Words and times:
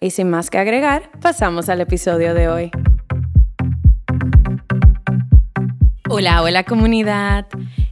Y 0.00 0.10
sin 0.10 0.30
más 0.30 0.48
que 0.48 0.58
agregar, 0.58 1.10
pasamos 1.20 1.68
al 1.68 1.80
episodio 1.80 2.32
de 2.32 2.48
hoy. 2.48 2.70
Hola, 6.08 6.42
hola 6.42 6.62
comunidad. 6.62 7.46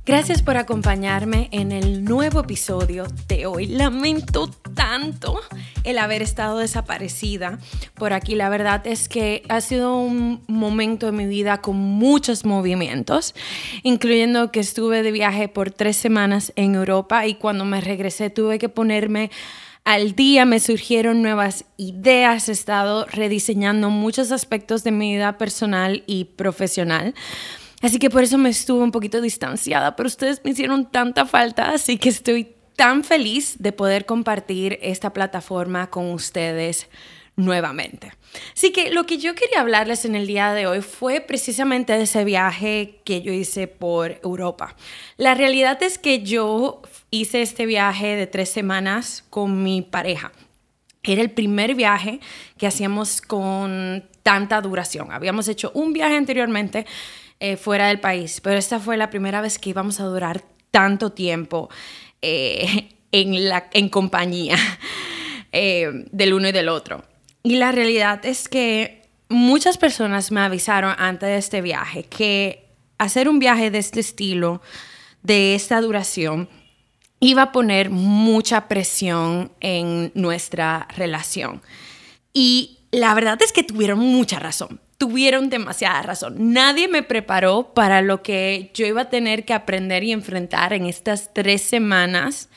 Gracias 0.04 0.40
por 0.40 0.56
acompañarme 0.56 1.48
en 1.50 1.72
el 1.72 2.04
nuevo 2.04 2.40
episodio 2.40 3.06
de 3.26 3.46
hoy. 3.46 3.66
Lamento 3.66 4.48
tanto 4.76 5.40
el 5.82 5.98
haber 5.98 6.22
estado 6.22 6.58
desaparecida 6.58 7.58
por 7.94 8.12
aquí. 8.12 8.36
La 8.36 8.48
verdad 8.50 8.86
es 8.86 9.08
que 9.08 9.42
ha 9.48 9.60
sido 9.60 9.98
un 9.98 10.44
momento 10.46 11.08
en 11.08 11.16
mi 11.16 11.26
vida 11.26 11.60
con 11.60 11.76
muchos 11.76 12.44
movimientos, 12.44 13.34
incluyendo 13.82 14.52
que 14.52 14.60
estuve 14.60 15.02
de 15.02 15.10
viaje 15.10 15.48
por 15.48 15.72
tres 15.72 15.96
semanas 15.96 16.52
en 16.54 16.76
Europa 16.76 17.26
y 17.26 17.34
cuando 17.34 17.64
me 17.64 17.80
regresé 17.80 18.30
tuve 18.30 18.60
que 18.60 18.68
ponerme 18.68 19.32
al 19.86 20.16
día 20.16 20.44
me 20.44 20.58
surgieron 20.58 21.22
nuevas 21.22 21.64
ideas, 21.76 22.48
he 22.48 22.52
estado 22.52 23.06
rediseñando 23.06 23.88
muchos 23.88 24.32
aspectos 24.32 24.82
de 24.82 24.90
mi 24.90 25.12
vida 25.12 25.38
personal 25.38 26.02
y 26.08 26.24
profesional. 26.24 27.14
Así 27.82 28.00
que 28.00 28.10
por 28.10 28.24
eso 28.24 28.36
me 28.36 28.48
estuve 28.48 28.82
un 28.82 28.90
poquito 28.90 29.20
distanciada, 29.20 29.94
pero 29.94 30.08
ustedes 30.08 30.40
me 30.42 30.50
hicieron 30.50 30.90
tanta 30.90 31.24
falta, 31.24 31.70
así 31.70 31.98
que 31.98 32.08
estoy 32.08 32.56
tan 32.74 33.04
feliz 33.04 33.58
de 33.60 33.70
poder 33.70 34.06
compartir 34.06 34.76
esta 34.82 35.12
plataforma 35.12 35.88
con 35.88 36.10
ustedes 36.10 36.88
nuevamente. 37.36 38.12
Así 38.54 38.72
que 38.72 38.90
lo 38.90 39.04
que 39.06 39.18
yo 39.18 39.34
quería 39.34 39.60
hablarles 39.60 40.04
en 40.04 40.14
el 40.14 40.26
día 40.26 40.52
de 40.52 40.66
hoy 40.66 40.80
fue 40.80 41.20
precisamente 41.20 41.92
de 41.92 42.02
ese 42.02 42.24
viaje 42.24 43.00
que 43.04 43.20
yo 43.20 43.32
hice 43.32 43.68
por 43.68 44.18
Europa. 44.24 44.74
La 45.18 45.34
realidad 45.34 45.82
es 45.82 45.98
que 45.98 46.22
yo 46.22 46.82
hice 47.10 47.42
este 47.42 47.66
viaje 47.66 48.16
de 48.16 48.26
tres 48.26 48.48
semanas 48.48 49.24
con 49.30 49.62
mi 49.62 49.82
pareja. 49.82 50.32
Era 51.02 51.22
el 51.22 51.30
primer 51.30 51.74
viaje 51.74 52.20
que 52.58 52.66
hacíamos 52.66 53.20
con 53.20 54.04
tanta 54.22 54.60
duración. 54.60 55.12
Habíamos 55.12 55.46
hecho 55.46 55.70
un 55.74 55.92
viaje 55.92 56.16
anteriormente 56.16 56.86
eh, 57.38 57.56
fuera 57.56 57.88
del 57.88 58.00
país, 58.00 58.40
pero 58.40 58.56
esta 58.58 58.80
fue 58.80 58.96
la 58.96 59.10
primera 59.10 59.40
vez 59.40 59.58
que 59.58 59.70
íbamos 59.70 60.00
a 60.00 60.04
durar 60.04 60.42
tanto 60.70 61.12
tiempo 61.12 61.68
eh, 62.22 62.88
en, 63.12 63.48
la, 63.48 63.68
en 63.72 63.88
compañía 63.88 64.56
eh, 65.52 66.06
del 66.10 66.32
uno 66.32 66.48
y 66.48 66.52
del 66.52 66.68
otro. 66.68 67.04
Y 67.46 67.58
la 67.58 67.70
realidad 67.70 68.26
es 68.26 68.48
que 68.48 69.02
muchas 69.28 69.78
personas 69.78 70.32
me 70.32 70.40
avisaron 70.40 70.96
antes 70.98 71.28
de 71.28 71.36
este 71.36 71.62
viaje 71.62 72.02
que 72.02 72.66
hacer 72.98 73.28
un 73.28 73.38
viaje 73.38 73.70
de 73.70 73.78
este 73.78 74.00
estilo, 74.00 74.60
de 75.22 75.54
esta 75.54 75.80
duración, 75.80 76.48
iba 77.20 77.42
a 77.42 77.52
poner 77.52 77.90
mucha 77.90 78.66
presión 78.66 79.52
en 79.60 80.10
nuestra 80.16 80.88
relación. 80.96 81.62
Y 82.32 82.78
la 82.90 83.14
verdad 83.14 83.38
es 83.40 83.52
que 83.52 83.62
tuvieron 83.62 84.00
mucha 84.00 84.40
razón, 84.40 84.80
tuvieron 84.98 85.48
demasiada 85.48 86.02
razón. 86.02 86.52
Nadie 86.52 86.88
me 86.88 87.04
preparó 87.04 87.74
para 87.74 88.02
lo 88.02 88.24
que 88.24 88.72
yo 88.74 88.86
iba 88.86 89.02
a 89.02 89.08
tener 89.08 89.44
que 89.44 89.54
aprender 89.54 90.02
y 90.02 90.10
enfrentar 90.10 90.72
en 90.72 90.86
estas 90.86 91.32
tres 91.32 91.62
semanas 91.62 92.48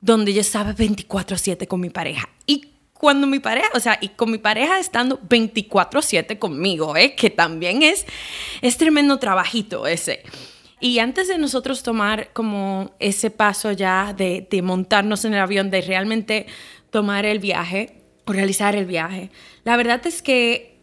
donde 0.00 0.34
yo 0.34 0.40
estaba 0.40 0.72
24/7 0.72 1.68
con 1.68 1.80
mi 1.80 1.90
pareja. 1.90 2.28
Y 2.44 2.72
cuando 2.98 3.26
mi 3.26 3.40
pareja, 3.40 3.68
o 3.74 3.80
sea, 3.80 3.98
y 4.00 4.08
con 4.08 4.30
mi 4.30 4.38
pareja 4.38 4.78
estando 4.78 5.20
24/7 5.20 6.38
conmigo, 6.38 6.96
¿eh? 6.96 7.14
que 7.14 7.30
también 7.30 7.82
es, 7.82 8.06
es 8.62 8.76
tremendo 8.76 9.18
trabajito 9.18 9.86
ese. 9.86 10.22
Y 10.80 10.98
antes 10.98 11.28
de 11.28 11.38
nosotros 11.38 11.82
tomar 11.82 12.32
como 12.32 12.94
ese 12.98 13.30
paso 13.30 13.72
ya 13.72 14.12
de, 14.12 14.46
de 14.50 14.62
montarnos 14.62 15.24
en 15.24 15.34
el 15.34 15.40
avión, 15.40 15.70
de 15.70 15.80
realmente 15.80 16.46
tomar 16.90 17.24
el 17.24 17.38
viaje 17.38 18.02
o 18.26 18.32
realizar 18.32 18.76
el 18.76 18.86
viaje, 18.86 19.30
la 19.64 19.76
verdad 19.76 20.06
es 20.06 20.20
que 20.20 20.78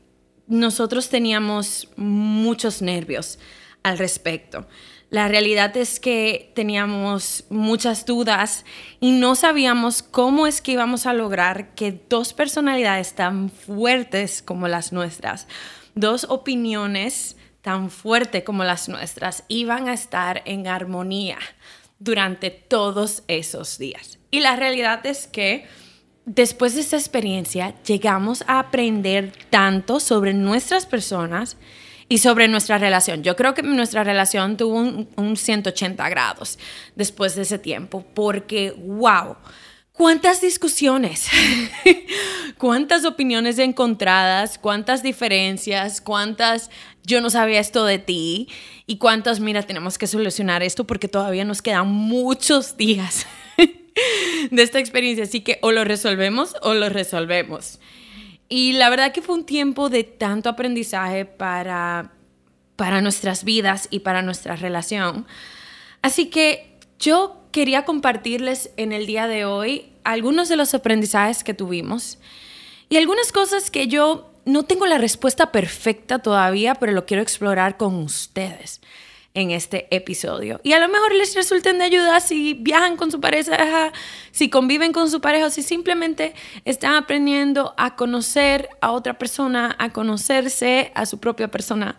nosotros 0.47 1.09
teníamos 1.09 1.89
muchos 1.95 2.81
nervios 2.81 3.39
al 3.83 3.97
respecto. 3.97 4.67
La 5.13 5.27
realidad 5.27 5.77
es 5.77 5.99
que 5.99 6.51
teníamos 6.55 7.45
muchas 7.51 8.07
dudas 8.07 8.65
y 8.99 9.11
no 9.11 9.35
sabíamos 9.35 10.01
cómo 10.01 10.47
es 10.47 10.59
que 10.59 10.71
íbamos 10.71 11.05
a 11.05 11.13
lograr 11.13 11.75
que 11.75 11.91
dos 12.09 12.33
personalidades 12.33 13.13
tan 13.13 13.51
fuertes 13.51 14.41
como 14.41 14.67
las 14.67 14.91
nuestras, 14.91 15.47
dos 15.93 16.25
opiniones 16.29 17.37
tan 17.61 17.91
fuertes 17.91 18.43
como 18.43 18.63
las 18.63 18.89
nuestras, 18.89 19.43
iban 19.49 19.87
a 19.87 19.93
estar 19.93 20.41
en 20.45 20.65
armonía 20.65 21.37
durante 21.99 22.49
todos 22.49 23.21
esos 23.27 23.77
días. 23.77 24.17
Y 24.31 24.39
la 24.39 24.55
realidad 24.55 25.05
es 25.05 25.27
que 25.27 25.67
después 26.25 26.73
de 26.73 26.81
esta 26.81 26.97
experiencia 26.97 27.75
llegamos 27.83 28.43
a 28.47 28.57
aprender 28.57 29.31
tanto 29.51 29.99
sobre 29.99 30.33
nuestras 30.33 30.87
personas 30.87 31.55
y 32.09 32.19
sobre 32.19 32.47
nuestra 32.47 32.77
relación. 32.77 33.23
Yo 33.23 33.35
creo 33.35 33.53
que 33.53 33.63
nuestra 33.63 34.03
relación 34.03 34.57
tuvo 34.57 34.79
un, 35.15 35.37
180 35.37 36.09
grados 36.09 36.59
después 36.95 37.35
de 37.35 37.43
ese 37.43 37.59
tiempo, 37.59 38.05
porque, 38.13 38.71
wow, 38.77 39.35
cuántas 39.91 40.41
discusiones, 40.41 41.27
cuántas 42.57 43.05
opiniones 43.05 43.59
encontradas, 43.59 44.57
cuántas 44.57 45.03
diferencias, 45.03 46.01
cuántas 46.01 46.69
yo 47.05 47.21
no 47.21 47.29
sabía 47.29 47.59
esto 47.59 47.85
de 47.85 47.99
ti 47.99 48.47
y 48.85 48.97
cuántas, 48.97 49.39
mira, 49.39 49.63
tenemos 49.63 49.97
que 49.97 50.07
solucionar 50.07 50.63
esto 50.63 50.85
porque 50.85 51.07
todavía 51.07 51.45
nos 51.45 51.61
quedan 51.61 51.87
muchos 51.87 52.77
días 52.77 53.25
de 54.51 54.63
esta 54.63 54.79
experiencia, 54.79 55.25
así 55.25 55.41
que 55.41 55.59
o 55.61 55.71
lo 55.71 55.83
resolvemos 55.83 56.55
o 56.61 56.73
lo 56.73 56.89
resolvemos. 56.89 57.79
Y 58.55 58.73
la 58.73 58.91
verdad 58.91 59.11
que 59.11 59.23
fue 59.23 59.33
un 59.33 59.45
tiempo 59.45 59.89
de 59.89 60.03
tanto 60.03 60.47
aprendizaje 60.47 61.25
para, 61.25 62.11
para 62.75 63.01
nuestras 63.01 63.43
vidas 63.43 63.87
y 63.89 64.01
para 64.01 64.21
nuestra 64.21 64.55
relación. 64.55 65.25
Así 66.03 66.27
que 66.27 66.77
yo 66.99 67.47
quería 67.49 67.83
compartirles 67.83 68.69
en 68.77 68.91
el 68.91 69.07
día 69.07 69.27
de 69.27 69.45
hoy 69.45 69.91
algunos 70.03 70.49
de 70.49 70.55
los 70.55 70.75
aprendizajes 70.75 71.43
que 71.43 71.55
tuvimos 71.55 72.19
y 72.89 72.97
algunas 72.97 73.31
cosas 73.31 73.71
que 73.71 73.87
yo 73.87 74.31
no 74.45 74.61
tengo 74.61 74.85
la 74.85 74.99
respuesta 74.99 75.51
perfecta 75.51 76.19
todavía, 76.19 76.75
pero 76.75 76.91
lo 76.91 77.07
quiero 77.07 77.23
explorar 77.23 77.77
con 77.77 77.95
ustedes 77.95 78.81
en 79.33 79.51
este 79.51 79.87
episodio. 79.95 80.59
Y 80.63 80.73
a 80.73 80.79
lo 80.79 80.87
mejor 80.87 81.13
les 81.13 81.35
resulten 81.35 81.79
de 81.79 81.85
ayuda 81.85 82.19
si 82.19 82.53
viajan 82.53 82.97
con 82.97 83.11
su 83.11 83.19
pareja, 83.19 83.91
si 84.31 84.49
conviven 84.49 84.93
con 84.93 85.09
su 85.09 85.21
pareja 85.21 85.47
o 85.47 85.49
si 85.49 85.63
simplemente 85.63 86.33
están 86.65 86.95
aprendiendo 86.95 87.73
a 87.77 87.95
conocer 87.95 88.69
a 88.81 88.91
otra 88.91 89.17
persona, 89.17 89.75
a 89.79 89.89
conocerse 89.89 90.91
a 90.95 91.05
su 91.05 91.19
propia 91.19 91.49
persona. 91.49 91.97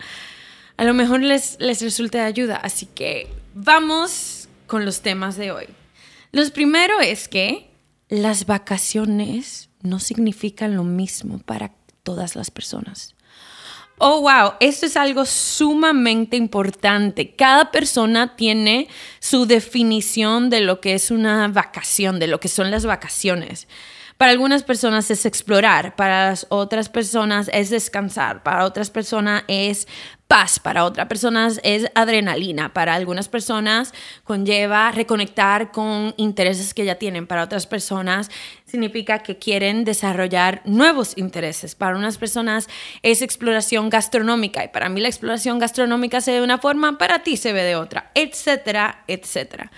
A 0.77 0.85
lo 0.85 0.95
mejor 0.95 1.23
les, 1.23 1.57
les 1.59 1.83
resulte 1.83 2.19
de 2.19 2.25
ayuda. 2.25 2.57
Así 2.57 2.87
que 2.87 3.29
vamos 3.55 4.49
con 4.67 4.85
los 4.85 5.03
temas 5.03 5.37
de 5.37 5.51
hoy. 5.51 5.67
Los 6.31 6.51
primero 6.51 7.01
es 7.01 7.29
que 7.29 7.71
las 8.09 8.47
vacaciones 8.47 9.71
no 9.83 9.99
significan 9.99 10.77
lo 10.77 10.85
mismo 10.85 11.39
para 11.39 11.73
todas 12.03 12.37
las 12.37 12.51
personas. 12.51 13.14
Oh, 13.99 14.23
wow, 14.23 14.55
esto 14.59 14.87
es 14.87 14.97
algo 14.97 15.25
sumamente 15.25 16.37
importante. 16.37 17.35
Cada 17.37 17.71
persona 17.71 18.35
tiene 18.35 18.89
su 19.21 19.47
definición 19.47 20.51
de 20.51 20.61
lo 20.61 20.81
que 20.81 20.95
es 20.95 21.13
una 21.13 21.47
vacación, 21.47 22.19
de 22.19 22.27
lo 22.27 22.41
que 22.41 22.49
son 22.49 22.73
las 22.73 22.85
vacaciones. 22.85 23.69
Para 24.17 24.31
algunas 24.31 24.63
personas 24.63 25.11
es 25.11 25.27
explorar, 25.27 25.97
para 25.97 26.35
otras 26.49 26.89
personas 26.89 27.51
es 27.53 27.71
descansar, 27.71 28.45
para 28.45 28.65
otras 28.65 28.89
personas 28.89 29.43
es 29.49 29.89
paz, 30.29 30.61
para 30.61 30.85
otras 30.85 31.09
personas 31.09 31.61
es 31.65 31.91
adrenalina, 31.97 32.73
para 32.73 32.95
algunas 32.95 33.29
personas 33.29 33.93
conlleva 34.23 34.93
reconectar 34.93 35.73
con 35.73 36.15
intereses 36.17 36.75
que 36.75 36.85
ya 36.85 36.95
tienen, 36.95 37.27
para 37.27 37.43
otras 37.43 37.67
personas 37.67 38.31
significa 38.65 39.19
que 39.19 39.37
quieren 39.37 39.85
desarrollar 39.85 40.63
nuevos 40.65 41.19
intereses, 41.19 41.75
para 41.75 41.97
unas 41.97 42.17
personas 42.17 42.69
es 43.03 43.21
exploración 43.21 43.91
gastronómica 43.91 44.65
y 44.65 44.69
para 44.69 44.89
mí 44.89 45.01
la 45.01 45.09
exploración 45.09 45.59
gastronómica 45.59 46.21
se 46.21 46.31
ve 46.31 46.39
de 46.39 46.45
una 46.45 46.59
forma, 46.59 46.99
para 46.99 47.25
ti 47.25 47.37
se 47.37 47.53
ve 47.53 47.65
de 47.65 47.75
otra, 47.75 48.13
etcétera, 48.15 49.03
etcétera. 49.09 49.73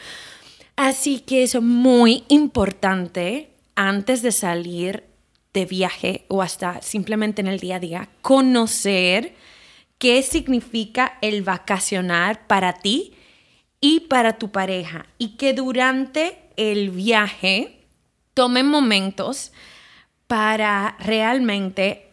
Así 0.77 1.21
que 1.21 1.43
es 1.43 1.59
muy 1.59 2.25
importante 2.29 3.56
antes 3.77 4.23
de 4.23 4.33
salir 4.33 5.05
de 5.53 5.65
viaje 5.65 6.25
o 6.29 6.43
hasta 6.43 6.83
simplemente 6.83 7.41
en 7.41 7.47
el 7.47 7.61
día 7.61 7.77
a 7.77 7.81
día, 7.81 8.09
conocer 8.21 9.35
qué 9.99 10.23
significa 10.23 11.19
el 11.23 11.43
vacacionar 11.43 12.47
para 12.47 12.75
ti 12.75 13.15
y 13.81 14.01
para 14.01 14.39
tu 14.39 14.51
pareja. 14.51 15.07
Y 15.19 15.37
que 15.37 15.53
durante 15.53 16.51
el 16.57 16.91
viaje 16.91 17.87
tomen 18.35 18.67
momentos 18.67 19.53
para 20.27 20.97
realmente 20.99 22.06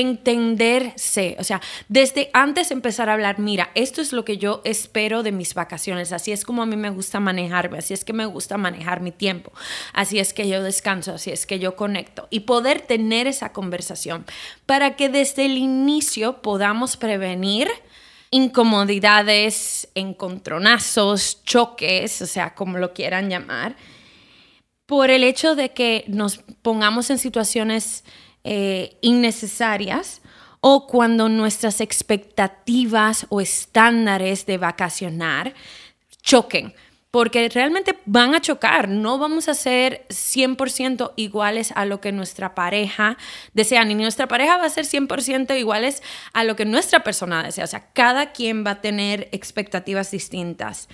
entenderse, 0.00 1.36
o 1.38 1.44
sea, 1.44 1.60
desde 1.88 2.30
antes 2.32 2.70
empezar 2.70 3.08
a 3.08 3.14
hablar, 3.14 3.38
mira, 3.38 3.70
esto 3.74 4.00
es 4.00 4.12
lo 4.12 4.24
que 4.24 4.38
yo 4.38 4.60
espero 4.64 5.22
de 5.22 5.32
mis 5.32 5.54
vacaciones, 5.54 6.12
así 6.12 6.30
es 6.30 6.44
como 6.44 6.62
a 6.62 6.66
mí 6.66 6.76
me 6.76 6.90
gusta 6.90 7.20
manejarme, 7.20 7.78
así 7.78 7.94
es 7.94 8.04
que 8.04 8.12
me 8.12 8.26
gusta 8.26 8.56
manejar 8.56 9.00
mi 9.00 9.10
tiempo, 9.10 9.52
así 9.92 10.18
es 10.18 10.32
que 10.32 10.48
yo 10.48 10.62
descanso, 10.62 11.14
así 11.14 11.30
es 11.30 11.46
que 11.46 11.58
yo 11.58 11.74
conecto. 11.74 12.28
Y 12.30 12.40
poder 12.40 12.80
tener 12.82 13.26
esa 13.26 13.52
conversación 13.52 14.24
para 14.66 14.96
que 14.96 15.08
desde 15.08 15.46
el 15.46 15.56
inicio 15.56 16.42
podamos 16.42 16.96
prevenir 16.96 17.68
incomodidades, 18.30 19.88
encontronazos, 19.94 21.42
choques, 21.44 22.22
o 22.22 22.26
sea, 22.26 22.54
como 22.54 22.78
lo 22.78 22.92
quieran 22.92 23.30
llamar, 23.30 23.76
por 24.86 25.10
el 25.10 25.24
hecho 25.24 25.54
de 25.54 25.70
que 25.70 26.04
nos 26.08 26.38
pongamos 26.62 27.10
en 27.10 27.18
situaciones 27.18 28.04
eh, 28.50 28.96
innecesarias 29.02 30.22
o 30.60 30.86
cuando 30.86 31.28
nuestras 31.28 31.82
expectativas 31.82 33.26
o 33.28 33.42
estándares 33.42 34.46
de 34.46 34.56
vacacionar 34.56 35.52
choquen, 36.22 36.72
porque 37.10 37.46
realmente 37.50 37.98
van 38.06 38.34
a 38.34 38.40
chocar, 38.40 38.88
no 38.88 39.18
vamos 39.18 39.50
a 39.50 39.54
ser 39.54 40.06
100% 40.08 41.12
iguales 41.16 41.72
a 41.76 41.84
lo 41.84 42.00
que 42.00 42.10
nuestra 42.10 42.54
pareja 42.54 43.18
desea, 43.52 43.84
ni 43.84 43.94
nuestra 43.94 44.28
pareja 44.28 44.56
va 44.56 44.64
a 44.64 44.70
ser 44.70 44.86
100% 44.86 45.58
iguales 45.60 46.02
a 46.32 46.42
lo 46.44 46.56
que 46.56 46.64
nuestra 46.64 47.04
persona 47.04 47.42
desea, 47.42 47.64
o 47.64 47.68
sea, 47.68 47.90
cada 47.92 48.32
quien 48.32 48.64
va 48.64 48.70
a 48.70 48.80
tener 48.80 49.28
expectativas 49.32 50.10
distintas. 50.10 50.88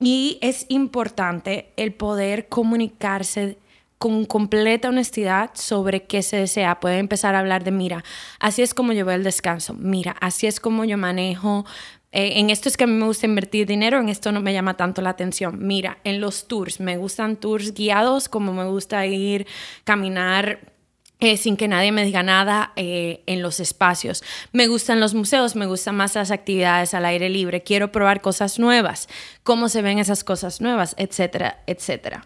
Y 0.00 0.38
es 0.42 0.66
importante 0.68 1.72
el 1.76 1.94
poder 1.94 2.48
comunicarse 2.48 3.56
con 3.98 4.24
completa 4.24 4.88
honestidad 4.88 5.50
sobre 5.54 6.04
qué 6.04 6.22
se 6.22 6.36
desea. 6.36 6.80
Puede 6.80 6.98
empezar 6.98 7.34
a 7.34 7.40
hablar 7.40 7.64
de, 7.64 7.72
mira, 7.72 8.04
así 8.40 8.62
es 8.62 8.74
como 8.74 8.92
yo 8.92 9.04
veo 9.04 9.16
el 9.16 9.24
descanso, 9.24 9.74
mira, 9.74 10.16
así 10.20 10.46
es 10.46 10.60
como 10.60 10.84
yo 10.84 10.96
manejo. 10.96 11.66
Eh, 12.10 12.38
en 12.38 12.48
esto 12.48 12.68
es 12.68 12.76
que 12.76 12.84
a 12.84 12.86
mí 12.86 12.94
me 12.94 13.04
gusta 13.04 13.26
invertir 13.26 13.66
dinero, 13.66 14.00
en 14.00 14.08
esto 14.08 14.32
no 14.32 14.40
me 14.40 14.54
llama 14.54 14.76
tanto 14.76 15.02
la 15.02 15.10
atención. 15.10 15.58
Mira, 15.66 15.98
en 16.04 16.20
los 16.20 16.48
tours, 16.48 16.80
me 16.80 16.96
gustan 16.96 17.36
tours 17.36 17.74
guiados, 17.74 18.28
como 18.28 18.54
me 18.54 18.64
gusta 18.64 19.04
ir, 19.04 19.46
caminar 19.84 20.72
eh, 21.20 21.36
sin 21.36 21.56
que 21.56 21.66
nadie 21.66 21.90
me 21.90 22.04
diga 22.04 22.22
nada 22.22 22.72
eh, 22.76 23.24
en 23.26 23.42
los 23.42 23.58
espacios. 23.58 24.22
Me 24.52 24.68
gustan 24.68 25.00
los 25.00 25.14
museos, 25.14 25.56
me 25.56 25.66
gustan 25.66 25.96
más 25.96 26.14
las 26.14 26.30
actividades 26.30 26.94
al 26.94 27.04
aire 27.04 27.28
libre, 27.28 27.62
quiero 27.62 27.90
probar 27.90 28.20
cosas 28.20 28.58
nuevas, 28.60 29.08
cómo 29.42 29.68
se 29.68 29.82
ven 29.82 29.98
esas 29.98 30.22
cosas 30.22 30.60
nuevas, 30.60 30.94
etcétera, 30.96 31.62
etcétera. 31.66 32.24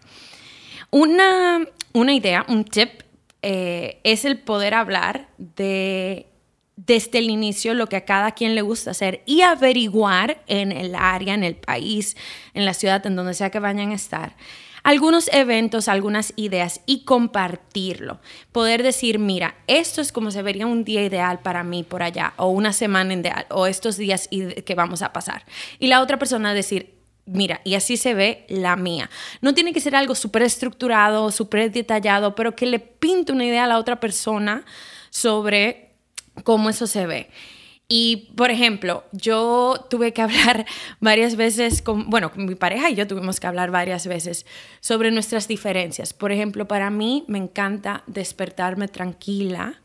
Una, 0.93 1.65
idea, 2.13 2.45
un 2.47 2.65
tip, 2.65 3.01
eh, 3.41 3.99
es 4.03 4.25
el 4.25 4.37
poder 4.37 4.75
hablar 4.75 5.27
de 5.39 6.27
desde 6.75 7.17
el 7.17 7.31
inicio 7.31 7.73
lo 7.73 7.87
que 7.87 7.95
a 7.95 8.05
cada 8.05 8.31
quien 8.33 8.53
le 8.53 8.61
gusta 8.61 8.91
hacer 8.91 9.23
y 9.25 9.41
averiguar 9.41 10.43
en 10.45 10.71
el 10.71 10.93
área, 10.93 11.33
en 11.33 11.43
el 11.43 11.55
país, 11.55 12.15
en 12.53 12.65
la 12.65 12.75
ciudad, 12.75 13.03
en 13.07 13.15
donde 13.15 13.33
sea 13.33 13.49
que 13.49 13.57
vayan 13.57 13.89
a 13.89 13.95
estar, 13.95 14.35
algunos 14.83 15.29
eventos, 15.33 15.87
algunas 15.87 16.31
ideas 16.35 16.81
y 16.85 17.05
compartirlo. 17.05 18.19
Poder 18.51 18.83
decir, 18.83 19.17
mira, 19.17 19.55
esto 19.65 19.99
es 19.99 20.11
como 20.11 20.29
se 20.29 20.43
vería 20.43 20.67
un 20.67 20.83
día 20.83 21.03
ideal 21.03 21.39
para 21.39 21.63
mí 21.63 21.81
por 21.81 22.03
allá, 22.03 22.35
o 22.37 22.49
una 22.49 22.71
semana 22.71 23.15
ideal, 23.15 23.47
o 23.49 23.65
estos 23.65 23.97
días 23.97 24.29
que 24.29 24.75
vamos 24.75 25.01
a 25.01 25.11
pasar. 25.11 25.43
Y 25.79 25.87
la 25.87 26.01
otra 26.01 26.19
persona 26.19 26.53
decir, 26.53 27.02
mira, 27.25 27.61
y 27.63 27.75
así 27.75 27.97
se 27.97 28.13
ve 28.13 28.45
la 28.49 28.75
mía. 28.75 29.09
No 29.41 29.53
tiene 29.53 29.73
que 29.73 29.79
ser 29.79 29.95
algo 29.95 30.15
súper 30.15 30.43
estructurado, 30.43 31.31
súper 31.31 31.71
detallado, 31.71 32.35
pero 32.35 32.55
que 32.55 32.65
le 32.65 32.79
pinte 32.79 33.31
una 33.31 33.45
idea 33.45 33.65
a 33.65 33.67
la 33.67 33.77
otra 33.77 33.99
persona 33.99 34.65
sobre 35.09 35.91
cómo 36.43 36.69
eso 36.69 36.87
se 36.87 37.05
ve. 37.05 37.29
Y, 37.87 38.33
por 38.35 38.49
ejemplo, 38.49 39.03
yo 39.11 39.85
tuve 39.89 40.13
que 40.13 40.21
hablar 40.23 40.65
varias 40.99 41.35
veces 41.35 41.81
con, 41.81 42.09
bueno, 42.09 42.31
con 42.31 42.45
mi 42.45 42.55
pareja 42.55 42.89
y 42.89 42.95
yo 42.95 43.07
tuvimos 43.07 43.39
que 43.39 43.47
hablar 43.47 43.71
varias 43.71 44.07
veces 44.07 44.45
sobre 44.79 45.11
nuestras 45.11 45.47
diferencias. 45.47 46.13
Por 46.13 46.31
ejemplo, 46.31 46.67
para 46.67 46.89
mí 46.89 47.23
me 47.27 47.37
encanta 47.37 48.03
despertarme 48.07 48.87
tranquila 48.87 49.79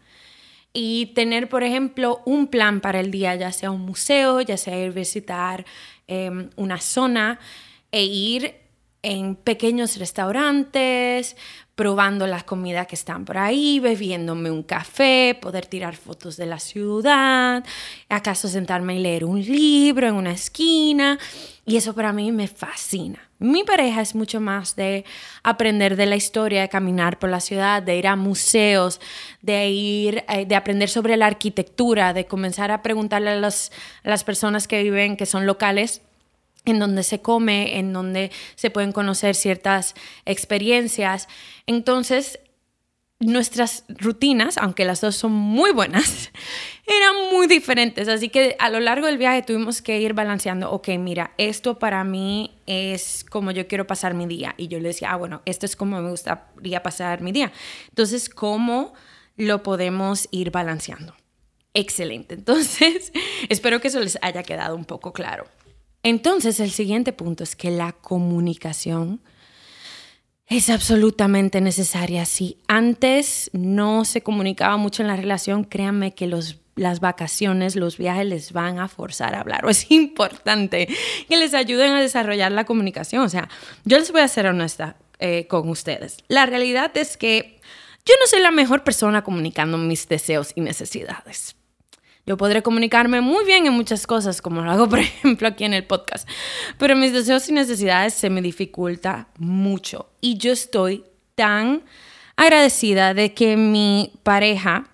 y 0.73 1.07
tener, 1.15 1.49
por 1.49 1.65
ejemplo, 1.65 2.23
un 2.25 2.47
plan 2.47 2.81
para 2.81 3.01
el 3.01 3.11
día, 3.11 3.35
ya 3.35 3.53
sea 3.53 3.71
un 3.71 3.83
museo, 3.83 4.41
ya 4.41 4.57
sea 4.57 4.79
ir 4.79 4.91
a 4.91 4.93
visitar 4.93 5.67
Em, 6.09 6.49
una 6.57 6.81
zona 6.81 7.39
e 7.93 8.03
ir 8.05 8.55
en 9.03 9.37
pequeños 9.37 9.97
restaurantes, 9.97 11.37
probando 11.79 12.27
las 12.27 12.43
comidas 12.43 12.89
que 12.89 12.97
están 12.97 13.25
por 13.25 13.39
ahí, 13.39 13.79
bebiéndome 13.79 14.51
un 14.51 14.65
café, 14.65 15.39
poder 15.41 15.67
tirar 15.67 15.95
fotos 15.95 16.37
de 16.37 16.47
la 16.47 16.59
ciudad, 16.59 17.65
acaso 18.09 18.49
sentarme 18.49 18.97
y 18.97 18.99
leer 18.99 19.25
un 19.25 19.41
libro 19.41 20.09
en 20.09 20.15
una 20.15 20.33
esquina. 20.33 21.21
Y 21.65 21.77
eso 21.77 21.95
para 21.95 22.13
mí 22.13 22.33
me 22.33 22.49
fascina. 22.49 23.21
Mi 23.39 23.63
pareja 23.63 24.01
es 24.01 24.17
mucho 24.17 24.41
más 24.41 24.75
de 24.75 25.05
aprender 25.45 25.95
de 25.95 26.07
la 26.07 26.17
historia, 26.17 26.63
de 26.63 26.69
caminar 26.69 27.21
por 27.21 27.31
la 27.31 27.39
ciudad, 27.39 27.81
de 27.81 27.97
ir 27.97 28.09
a 28.09 28.17
museos, 28.17 29.01
de 29.43 29.69
ir, 29.69 30.25
eh, 30.29 30.47
de 30.47 30.57
aprender 30.57 30.89
sobre 30.89 31.17
la 31.17 31.27
arquitectura, 31.27 32.13
de 32.13 32.27
comenzar 32.27 32.73
a 32.73 32.83
preguntarle 32.83 33.31
a, 33.31 33.35
a 33.35 33.39
las 34.03 34.25
personas 34.25 34.67
que 34.67 34.83
viven, 34.83 35.17
que 35.17 35.27
son 35.27 35.47
locales, 35.47 36.03
en 36.69 36.79
donde 36.79 37.03
se 37.03 37.21
come, 37.21 37.79
en 37.79 37.93
donde 37.93 38.31
se 38.55 38.71
pueden 38.71 38.93
conocer 38.93 39.35
ciertas 39.35 39.95
experiencias. 40.25 41.29
Entonces, 41.67 42.39
nuestras 43.21 43.85
rutinas, 43.89 44.59
aunque 44.59 44.85
las 44.85 45.01
dos 45.01 45.17
son 45.17 45.33
muy 45.33 45.73
buenas, 45.73 46.31
eran 46.87 47.33
muy 47.33 47.47
diferentes. 47.47 48.09
Así 48.09 48.29
que 48.29 48.57
a 48.59 48.71
lo 48.71 48.81
largo 48.81 49.07
del 49.07 49.19
viaje 49.19 49.43
tuvimos 49.43 49.83
que 49.83 50.01
ir 50.01 50.15
balanceando, 50.15 50.71
ok, 50.71 50.89
mira, 50.99 51.33
esto 51.37 51.79
para 51.79 52.05
mí 52.05 52.59
es 52.67 53.25
como 53.29 53.51
yo 53.51 53.67
quiero 53.67 53.87
pasar 53.87 54.15
mi 54.15 54.27
día. 54.27 54.55
Y 54.57 54.69
yo 54.69 54.79
le 54.79 54.89
decía, 54.89 55.11
ah, 55.13 55.17
bueno, 55.17 55.43
esto 55.45 55.67
es 55.67 55.75
como 55.75 56.01
me 56.01 56.11
gustaría 56.11 56.83
pasar 56.83 57.21
mi 57.21 57.33
día. 57.33 57.53
Entonces, 57.89 58.29
¿cómo 58.29 58.93
lo 59.37 59.63
podemos 59.63 60.29
ir 60.31 60.51
balanceando? 60.51 61.15
Excelente. 61.75 62.35
Entonces, 62.37 63.13
espero 63.49 63.81
que 63.81 63.89
eso 63.89 64.01
les 64.01 64.19
haya 64.23 64.43
quedado 64.43 64.77
un 64.77 64.85
poco 64.85 65.13
claro. 65.13 65.47
Entonces, 66.03 66.61
el 66.61 66.71
siguiente 66.71 67.13
punto 67.13 67.45
es 67.45 67.57
que 67.57 67.71
la 67.71 67.93
comunicación 67.93 69.21
es 70.49 70.71
absolutamente 70.71 71.61
necesaria. 71.61 72.25
Si 72.25 72.59
antes 72.69 73.51
no 73.53 74.05
se 74.05 74.23
comunicaba 74.23 74.77
mucho 74.77 75.03
en 75.03 75.09
la 75.09 75.17
relación, 75.17 75.65
créanme 75.65 76.15
que 76.15 76.27
los, 76.27 76.59
las 76.75 77.01
vacaciones, 77.01 77.77
los 77.77 77.99
viajes 77.99 78.27
les 78.27 78.53
van 78.53 78.79
a 78.79 78.89
forzar 78.89 79.35
a 79.35 79.41
hablar. 79.41 79.65
O 79.67 79.71
es 79.71 79.91
importante 79.91 80.89
que 81.29 81.37
les 81.37 81.53
ayuden 81.53 81.93
a 81.93 82.01
desarrollar 82.01 82.53
la 82.53 82.65
comunicación. 82.65 83.23
O 83.23 83.29
sea, 83.29 83.49
yo 83.85 83.99
les 83.99 84.11
voy 84.11 84.23
a 84.23 84.29
ser 84.29 84.47
honesta 84.47 84.97
eh, 85.19 85.47
con 85.49 85.69
ustedes. 85.69 86.19
La 86.29 86.47
realidad 86.47 86.97
es 86.97 87.19
que 87.19 87.61
yo 88.07 88.15
no 88.19 88.27
soy 88.27 88.41
la 88.41 88.51
mejor 88.51 88.85
persona 88.85 89.23
comunicando 89.23 89.77
mis 89.77 90.09
deseos 90.09 90.53
y 90.55 90.63
necesidades. 90.63 91.58
Yo 92.29 92.37
podré 92.37 92.63
comunicarme 92.63 93.23
muy 93.23 93.47
bien 93.47 93.65
en 93.65 93.73
muchas 93.73 94.07
cosas, 94.07 94.43
como 94.43 94.61
lo 94.61 94.71
hago, 94.71 94.87
por 94.91 94.99
ejemplo, 94.99 95.49
aquí 95.49 95.65
en 95.65 95.73
el 95.73 95.85
podcast, 95.85 96.29
pero 96.77 96.95
mis 96.95 97.15
deseos 97.15 97.49
y 97.49 97.53
necesidades 97.53 98.13
se 98.13 98.29
me 98.29 98.43
dificulta 98.43 99.29
mucho. 99.39 100.11
Y 100.21 100.37
yo 100.37 100.53
estoy 100.53 101.05
tan 101.35 101.85
agradecida 102.37 103.15
de 103.15 103.33
que 103.33 103.57
mi 103.57 104.13
pareja 104.25 104.91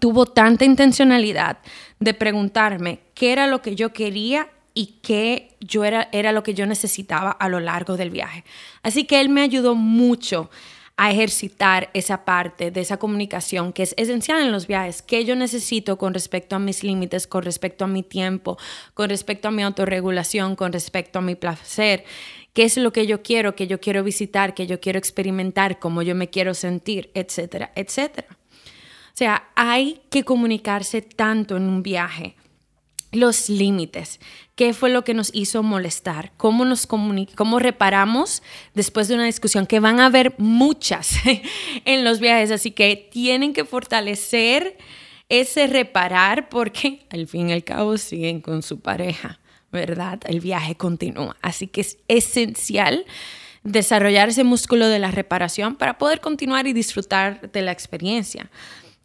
tuvo 0.00 0.26
tanta 0.26 0.64
intencionalidad 0.64 1.58
de 2.00 2.14
preguntarme 2.14 2.98
qué 3.14 3.30
era 3.30 3.46
lo 3.46 3.62
que 3.62 3.76
yo 3.76 3.92
quería 3.92 4.48
y 4.74 4.98
qué 5.04 5.56
yo 5.60 5.84
era, 5.84 6.08
era 6.10 6.32
lo 6.32 6.42
que 6.42 6.54
yo 6.54 6.66
necesitaba 6.66 7.30
a 7.30 7.48
lo 7.48 7.60
largo 7.60 7.96
del 7.96 8.10
viaje. 8.10 8.42
Así 8.82 9.04
que 9.04 9.20
él 9.20 9.28
me 9.28 9.42
ayudó 9.42 9.76
mucho 9.76 10.50
a 10.96 11.10
ejercitar 11.10 11.90
esa 11.92 12.24
parte 12.24 12.70
de 12.70 12.80
esa 12.80 12.96
comunicación 12.96 13.72
que 13.72 13.82
es 13.82 13.94
esencial 13.98 14.40
en 14.40 14.50
los 14.50 14.66
viajes, 14.66 15.02
qué 15.02 15.24
yo 15.24 15.36
necesito 15.36 15.98
con 15.98 16.14
respecto 16.14 16.56
a 16.56 16.58
mis 16.58 16.82
límites, 16.82 17.26
con 17.26 17.42
respecto 17.42 17.84
a 17.84 17.88
mi 17.88 18.02
tiempo, 18.02 18.56
con 18.94 19.10
respecto 19.10 19.48
a 19.48 19.50
mi 19.50 19.62
autorregulación, 19.62 20.56
con 20.56 20.72
respecto 20.72 21.18
a 21.18 21.22
mi 21.22 21.34
placer, 21.34 22.04
qué 22.54 22.64
es 22.64 22.78
lo 22.78 22.92
que 22.92 23.06
yo 23.06 23.22
quiero, 23.22 23.54
que 23.54 23.66
yo 23.66 23.78
quiero 23.78 24.02
visitar, 24.02 24.54
que 24.54 24.66
yo 24.66 24.80
quiero 24.80 24.98
experimentar, 24.98 25.78
cómo 25.78 26.00
yo 26.00 26.14
me 26.14 26.30
quiero 26.30 26.54
sentir, 26.54 27.10
etcétera, 27.12 27.72
etcétera. 27.74 28.28
O 28.30 29.18
sea, 29.18 29.50
hay 29.54 30.00
que 30.10 30.24
comunicarse 30.24 31.02
tanto 31.02 31.56
en 31.56 31.64
un 31.64 31.82
viaje 31.82 32.36
los 33.12 33.48
límites, 33.48 34.20
qué 34.54 34.74
fue 34.74 34.90
lo 34.90 35.04
que 35.04 35.14
nos 35.14 35.30
hizo 35.34 35.62
molestar, 35.62 36.32
cómo 36.36 36.64
nos 36.64 36.86
cómo 36.86 37.58
reparamos 37.58 38.42
después 38.74 39.08
de 39.08 39.14
una 39.14 39.24
discusión, 39.24 39.66
que 39.66 39.80
van 39.80 40.00
a 40.00 40.06
haber 40.06 40.34
muchas 40.38 41.16
en 41.84 42.04
los 42.04 42.20
viajes, 42.20 42.50
así 42.50 42.70
que 42.70 43.08
tienen 43.10 43.52
que 43.52 43.64
fortalecer 43.64 44.76
ese 45.28 45.66
reparar 45.66 46.48
porque 46.48 47.06
al 47.10 47.26
fin 47.26 47.50
y 47.50 47.52
al 47.52 47.64
cabo 47.64 47.98
siguen 47.98 48.40
con 48.40 48.62
su 48.62 48.80
pareja, 48.80 49.40
¿verdad? 49.72 50.20
El 50.26 50.40
viaje 50.40 50.76
continúa, 50.76 51.36
así 51.42 51.66
que 51.66 51.80
es 51.80 51.98
esencial 52.08 53.04
desarrollar 53.66 54.28
ese 54.28 54.44
músculo 54.44 54.88
de 54.88 54.98
la 54.98 55.10
reparación 55.10 55.74
para 55.74 55.98
poder 55.98 56.20
continuar 56.20 56.66
y 56.66 56.72
disfrutar 56.72 57.50
de 57.50 57.62
la 57.62 57.72
experiencia. 57.72 58.50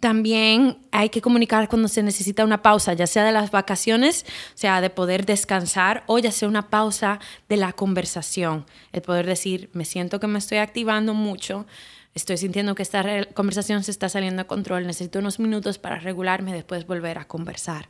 También 0.02 0.80
hay 0.92 1.10
que 1.10 1.22
comunicar 1.22 1.70
cuando 1.70 1.88
se 1.88 2.02
necesita 2.02 2.44
una 2.44 2.64
pausa, 2.64 2.94
ya 2.94 3.06
sea 3.06 3.24
de 3.24 3.32
las 3.32 3.52
vacaciones, 3.52 4.26
o 4.56 4.58
sea, 4.58 4.82
de 4.82 4.90
poder 4.90 5.28
descansar, 5.28 6.04
o 6.08 6.18
ya 6.18 6.32
sea 6.32 6.48
una 6.48 6.72
pausa 6.72 7.20
de 7.48 7.58
la 7.58 7.72
conversación. 7.72 8.66
El 8.94 9.04
poder 9.04 9.28
decir, 9.28 9.70
me 9.74 9.86
siento 9.86 10.20
que 10.20 10.26
me 10.26 10.40
estoy 10.40 10.58
activando 10.58 11.14
mucho, 11.14 11.68
estoy 12.16 12.38
sintiendo 12.38 12.74
que 12.74 12.82
esta 12.82 13.06
conversación 13.36 13.84
se 13.84 13.92
está 13.92 14.10
saliendo 14.10 14.42
a 14.42 14.48
control, 14.48 14.88
necesito 14.88 15.20
unos 15.20 15.40
minutos 15.40 15.78
para 15.78 16.00
regularme, 16.00 16.52
después 16.52 16.88
volver 16.88 17.20
a 17.20 17.28
conversar. 17.28 17.88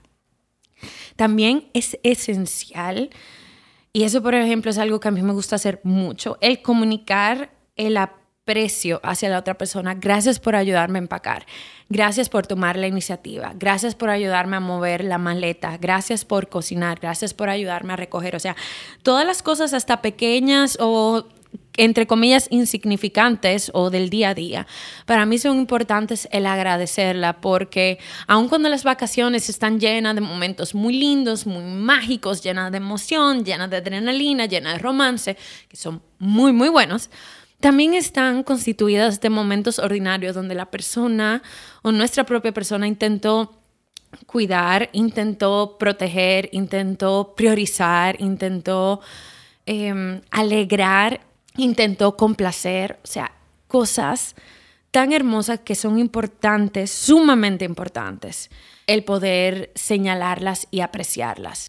También 1.16 1.70
es 1.74 1.98
esencial, 2.04 3.10
y 3.94 4.04
eso 4.04 4.22
por 4.22 4.36
ejemplo 4.36 4.70
es 4.70 4.78
algo 4.78 5.00
que 5.00 5.08
a 5.08 5.12
mí 5.12 5.22
me 5.22 5.32
gusta 5.32 5.56
hacer 5.56 5.80
mucho, 5.84 6.38
el 6.42 6.62
comunicar 6.62 7.52
el 7.78 7.96
apoyo 7.96 8.21
precio 8.52 9.00
hacia 9.02 9.30
la 9.30 9.40
otra 9.40 9.54
persona. 9.54 9.94
Gracias 9.94 10.38
por 10.38 10.58
ayudarme 10.58 11.00
a 11.00 11.04
empacar. 11.04 11.46
Gracias 11.88 12.28
por 12.28 12.46
tomar 12.48 12.76
la 12.76 12.88
iniciativa. 12.88 13.54
Gracias 13.56 13.96
por 13.96 14.10
ayudarme 14.10 14.58
a 14.58 14.60
mover 14.60 15.06
la 15.06 15.18
maleta. 15.18 15.78
Gracias 15.78 16.26
por 16.26 16.50
cocinar. 16.50 17.00
Gracias 17.00 17.34
por 17.34 17.48
ayudarme 17.48 17.94
a 17.94 17.96
recoger. 17.96 18.36
O 18.36 18.42
sea, 18.42 18.58
todas 19.04 19.26
las 19.26 19.42
cosas 19.42 19.74
hasta 19.74 20.02
pequeñas 20.02 20.78
o 20.82 21.26
entre 21.78 22.08
comillas 22.08 22.48
insignificantes 22.50 23.72
o 23.74 23.90
del 23.90 24.10
día 24.10 24.30
a 24.30 24.34
día, 24.34 24.68
para 25.06 25.26
mí 25.26 25.38
son 25.38 25.58
importantes 25.58 26.28
el 26.32 26.46
agradecerla 26.46 27.40
porque 27.40 27.98
aun 28.28 28.50
cuando 28.50 28.68
las 28.68 28.84
vacaciones 28.84 29.50
están 29.50 29.80
llenas 29.80 30.16
de 30.16 30.22
momentos 30.22 30.76
muy 30.76 30.94
lindos, 30.94 31.46
muy 31.46 31.64
mágicos, 31.64 32.44
llenas 32.44 32.72
de 32.72 32.78
emoción, 32.78 33.46
llenas 33.46 33.70
de 33.70 33.78
adrenalina, 33.78 34.46
llenas 34.46 34.74
de 34.74 34.80
romance, 34.80 35.38
que 35.70 35.78
son 35.78 36.02
muy, 36.20 36.52
muy 36.52 36.70
buenos, 36.70 37.10
también 37.62 37.94
están 37.94 38.44
constituidas 38.44 39.22
de 39.22 39.30
momentos 39.30 39.80
ordinarios 39.80 40.36
donde 40.36 40.56
la 40.56 40.70
persona 40.70 41.42
o 41.84 41.92
nuestra 41.92 42.26
propia 42.26 42.52
persona 42.52 42.88
intentó 42.88 43.62
cuidar, 44.26 44.90
intentó 44.94 45.78
proteger, 45.80 46.50
intentó 46.52 47.34
priorizar, 47.36 48.20
intentó 48.20 49.00
em, 49.66 50.22
alegrar, 50.32 51.22
intentó 51.56 52.18
complacer, 52.18 53.00
o 53.04 53.08
sea, 53.08 53.32
cosas 53.68 54.36
tan 54.92 55.14
hermosas 55.14 55.60
que 55.60 55.76
son 55.76 55.98
importantes, 55.98 56.92
sumamente 56.92 57.64
importantes, 57.64 58.50
el 58.88 59.04
poder 59.04 59.72
señalarlas 59.76 60.68
y 60.72 60.82
apreciarlas. 60.82 61.68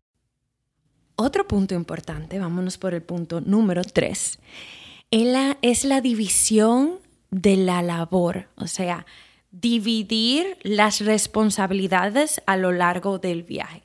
Otro 1.14 1.46
punto 1.46 1.74
importante, 1.74 2.38
vámonos 2.38 2.78
por 2.78 2.94
el 2.94 3.02
punto 3.02 3.40
número 3.40 3.82
tres, 3.84 4.40
es 5.12 5.84
la 5.84 6.00
división 6.00 6.98
de 7.30 7.56
la 7.56 7.82
labor, 7.82 8.48
o 8.56 8.66
sea, 8.66 9.04
dividir 9.50 10.56
las 10.62 11.00
responsabilidades 11.00 12.40
a 12.46 12.56
lo 12.56 12.72
largo 12.72 13.18
del 13.18 13.42
viaje. 13.42 13.82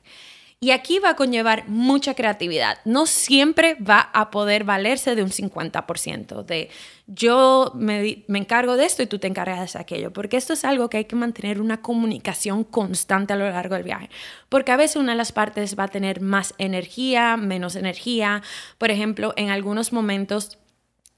Y 0.60 0.70
aquí 0.72 0.98
va 0.98 1.10
a 1.10 1.16
conllevar 1.16 1.68
mucha 1.68 2.14
creatividad. 2.14 2.78
No 2.84 3.06
siempre 3.06 3.74
va 3.76 4.00
a 4.12 4.30
poder 4.30 4.64
valerse 4.64 5.14
de 5.14 5.22
un 5.22 5.28
50%, 5.28 6.44
de 6.44 6.70
yo 7.06 7.72
me, 7.76 8.24
encargo 8.28 8.76
de 8.76 8.86
esto 8.86 9.02
y 9.02 9.06
tú 9.06 9.20
te 9.20 9.28
encargas 9.28 9.74
de 9.74 9.78
aquello, 9.78 10.12
porque 10.12 10.36
esto 10.36 10.54
es 10.54 10.64
algo 10.64 10.90
que 10.90 10.96
hay 10.96 11.04
que 11.04 11.14
mantener 11.14 11.60
una 11.60 11.80
comunicación 11.80 12.64
constante 12.64 13.34
a 13.34 13.36
lo 13.36 13.48
largo 13.48 13.76
del 13.76 13.84
viaje, 13.84 14.10
porque 14.48 14.72
a 14.72 14.76
veces 14.76 14.96
una 14.96 15.12
de 15.12 15.18
las 15.18 15.30
partes 15.30 15.78
va 15.78 15.84
a 15.84 15.88
tener 15.88 16.20
más 16.22 16.54
energía, 16.58 17.36
menos 17.36 17.76
energía. 17.76 18.42
Por 18.78 18.90
ejemplo, 18.90 19.34
en 19.36 19.50
algunos 19.50 19.92
momentos 19.92 20.58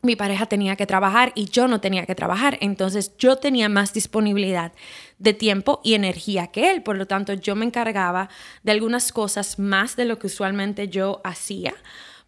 mi 0.03 0.17
pareja 0.17 0.47
tenía 0.47 0.77
que 0.77 0.87
trabajar 0.87 1.33
y 1.35 1.47
yo 1.47 1.69
no 1.69 1.81
tenía 1.81 2.07
que 2.07 2.15
trabajar. 2.15 2.57
Entonces 2.61 3.17
yo 3.19 3.37
tenía 3.37 3.69
más 3.69 3.93
disponibilidad 3.93 4.73
de 5.19 5.35
tiempo 5.35 5.81
y 5.85 5.95
energía 5.95 6.47
que 6.47 6.71
él. 6.71 6.83
Por 6.83 6.97
lo 6.97 7.07
tanto, 7.07 7.35
yo 7.35 7.55
me 7.55 7.67
encargaba 7.67 8.31
de 8.63 8.73
algunas 8.73 9.13
cosas 9.13 9.59
más 9.59 9.97
de 9.97 10.07
lo 10.07 10.19
que 10.19 10.29
usualmente 10.29 10.89
yo 10.89 11.21
hacía, 11.25 11.75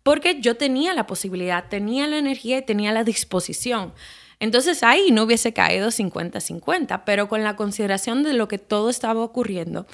porque 0.02 0.40
yo 0.40 0.56
tenía 0.56 0.92
la 0.94 1.06
posibilidad, 1.06 1.68
tenía 1.68 2.06
la 2.06 2.18
energía 2.18 2.58
y 2.58 2.62
tenía 2.62 2.92
la 2.92 3.04
disposición. 3.04 3.92
Entonces 4.38 4.82
ahí 4.82 5.10
no 5.12 5.22
hubiese 5.22 5.52
caído 5.52 5.88
50-50, 5.88 7.02
pero 7.06 7.28
con 7.28 7.44
la 7.44 7.56
consideración 7.56 8.22
de 8.24 8.32
lo 8.32 8.48
que 8.48 8.58
todo 8.58 8.90
estaba 8.90 9.22
ocurriendo, 9.22 9.86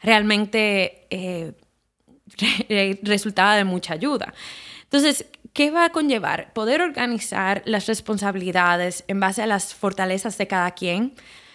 realmente 0.00 1.06
eh, 1.10 1.52
resultaba 3.02 3.56
de 3.56 3.64
mucha 3.64 3.94
ayuda. 3.94 4.32
Entonces, 4.84 5.26
¿Qué 5.56 5.70
va 5.70 5.86
a 5.86 5.88
conllevar? 5.88 6.52
Poder 6.52 6.82
organizar 6.82 7.62
las 7.64 7.86
responsabilidades 7.86 9.04
en 9.08 9.20
base 9.20 9.40
a 9.40 9.46
las 9.46 9.74
fortalezas 9.74 10.36
de 10.36 10.46
cada 10.46 10.72
quien, 10.72 11.14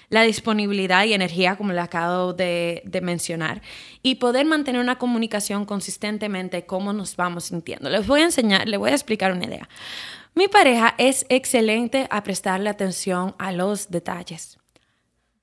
la 0.09 0.23
disponibilidad 0.23 1.05
y 1.05 1.13
energía, 1.13 1.55
como 1.55 1.71
le 1.71 1.81
acabo 1.81 2.33
de, 2.33 2.81
mencionar, 3.03 3.61
y 4.01 4.15
poder 4.15 4.47
mantener 4.47 4.81
una 4.81 4.97
comunicación 4.97 5.65
consistentemente 5.65 6.65
cómo 6.65 6.93
nos 6.93 7.15
vamos 7.15 7.43
sintiendo. 7.43 7.91
Les 7.91 8.07
voy 8.07 8.21
a 8.21 8.25
enseñar, 8.25 8.67
les 8.67 8.79
voy 8.79 8.89
a 8.89 8.95
explicar 8.95 9.33
una 9.33 9.45
idea. 9.45 9.69
Mi 10.33 10.47
pareja 10.47 10.95
es 10.97 11.27
excelente 11.29 12.07
a 12.09 12.23
prestarle 12.23 12.71
atención 12.71 13.35
a 13.37 13.51
los 13.51 13.91
detalles. 13.91 14.57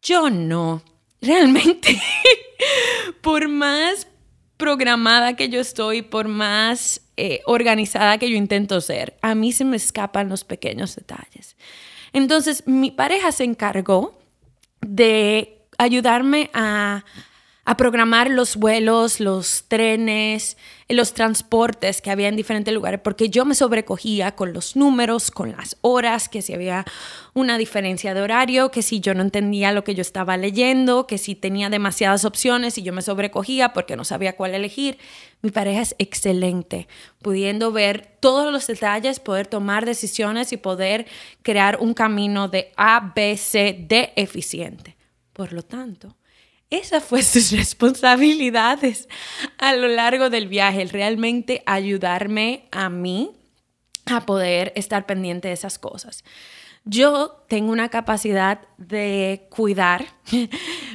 Yo 0.03 0.31
no. 0.31 0.83
Realmente, 1.23 1.97
por 3.21 3.47
más 3.47 4.09
programada 4.57 5.37
que 5.37 5.49
yo 5.49 5.61
estoy, 5.61 6.03
por 6.03 6.27
más 6.27 7.03
eh, 7.21 7.43
organizada 7.47 8.17
que 8.19 8.31
yo 8.31 8.37
intento 8.37 8.81
ser, 8.81 9.19
a 9.23 9.35
mí 9.35 9.51
se 9.51 9.65
me 9.65 9.77
escapan 9.77 10.29
los 10.29 10.45
pequeños 10.45 10.95
detalles. 10.95 11.57
Entonces, 12.13 12.63
mi 12.67 12.93
pareja 12.93 13.33
se 13.33 13.43
encargó 13.43 14.17
de 14.81 15.59
ayudarme 15.79 16.49
a 16.55 17.05
a 17.69 17.77
programar 17.77 18.31
los 18.31 18.57
vuelos, 18.57 19.21
los 19.21 19.65
trenes, 19.69 20.57
los 20.89 21.13
transportes 21.13 22.01
que 22.01 22.11
había 22.11 22.29
en 22.29 22.35
diferentes 22.35 22.73
lugares, 22.73 22.99
porque 23.05 23.29
yo 23.29 23.45
me 23.45 23.55
sobrecogía 23.55 24.35
con 24.35 24.55
los 24.55 24.75
números, 24.75 25.31
con 25.31 25.53
las 25.53 25.77
horas, 25.83 26.31
que 26.31 26.41
si 26.41 26.55
había 26.55 26.87
una 27.35 27.59
diferencia 27.59 28.15
de 28.15 28.23
horario, 28.23 28.71
que 28.71 28.81
si 28.81 29.01
yo 29.01 29.13
no 29.13 29.21
entendía 29.21 29.73
lo 29.73 29.85
que 29.85 29.95
yo 29.95 30.01
estaba 30.01 30.39
leyendo, 30.39 31.07
que 31.07 31.19
si 31.19 31.35
tenía 31.35 31.69
demasiadas 31.69 32.25
opciones 32.25 32.79
y 32.79 32.83
yo 32.83 32.95
me 32.95 33.03
sobrecogía 33.03 33.75
porque 33.75 33.97
no 33.97 34.05
sabía 34.07 34.35
cuál 34.35 34.55
elegir. 34.55 34.97
Mi 35.43 35.51
pareja 35.51 35.83
es 35.83 35.95
excelente, 35.99 36.89
pudiendo 37.21 37.71
ver 37.71 38.17
todos 38.21 38.51
los 38.51 38.67
detalles, 38.67 39.21
poder 39.21 39.47
tomar 39.47 39.85
decisiones 39.85 40.55
y 40.55 40.57
poder 40.57 41.05
crear 41.43 41.77
un 41.81 41.93
camino 41.93 42.49
de 42.49 42.73
A, 42.79 43.13
B, 43.15 43.37
C, 43.37 43.85
D 43.87 44.15
eficiente. 44.17 44.97
Por 45.35 45.53
lo 45.53 45.63
tanto, 45.63 46.18
esa 46.71 47.01
fue 47.01 47.23
sus 47.23 47.53
responsabilidades 47.53 49.09
a 49.59 49.75
lo 49.75 49.89
largo 49.89 50.31
del 50.31 50.49
viaje, 50.49 50.83
el 50.83 50.91
realmente 50.91 51.63
ayudarme 51.67 52.69
a 52.71 52.89
mí 52.89 53.31
a 54.07 54.25
poder 54.27 54.73
estar 54.77 55.07
pendiente 55.07 55.49
de 55.49 55.55
esas 55.55 55.79
cosas. 55.79 56.25
Yo 56.85 57.45
tengo 57.49 57.73
una 57.73 57.89
capacidad 57.89 58.61
de 58.77 59.47
cuidar 59.49 60.05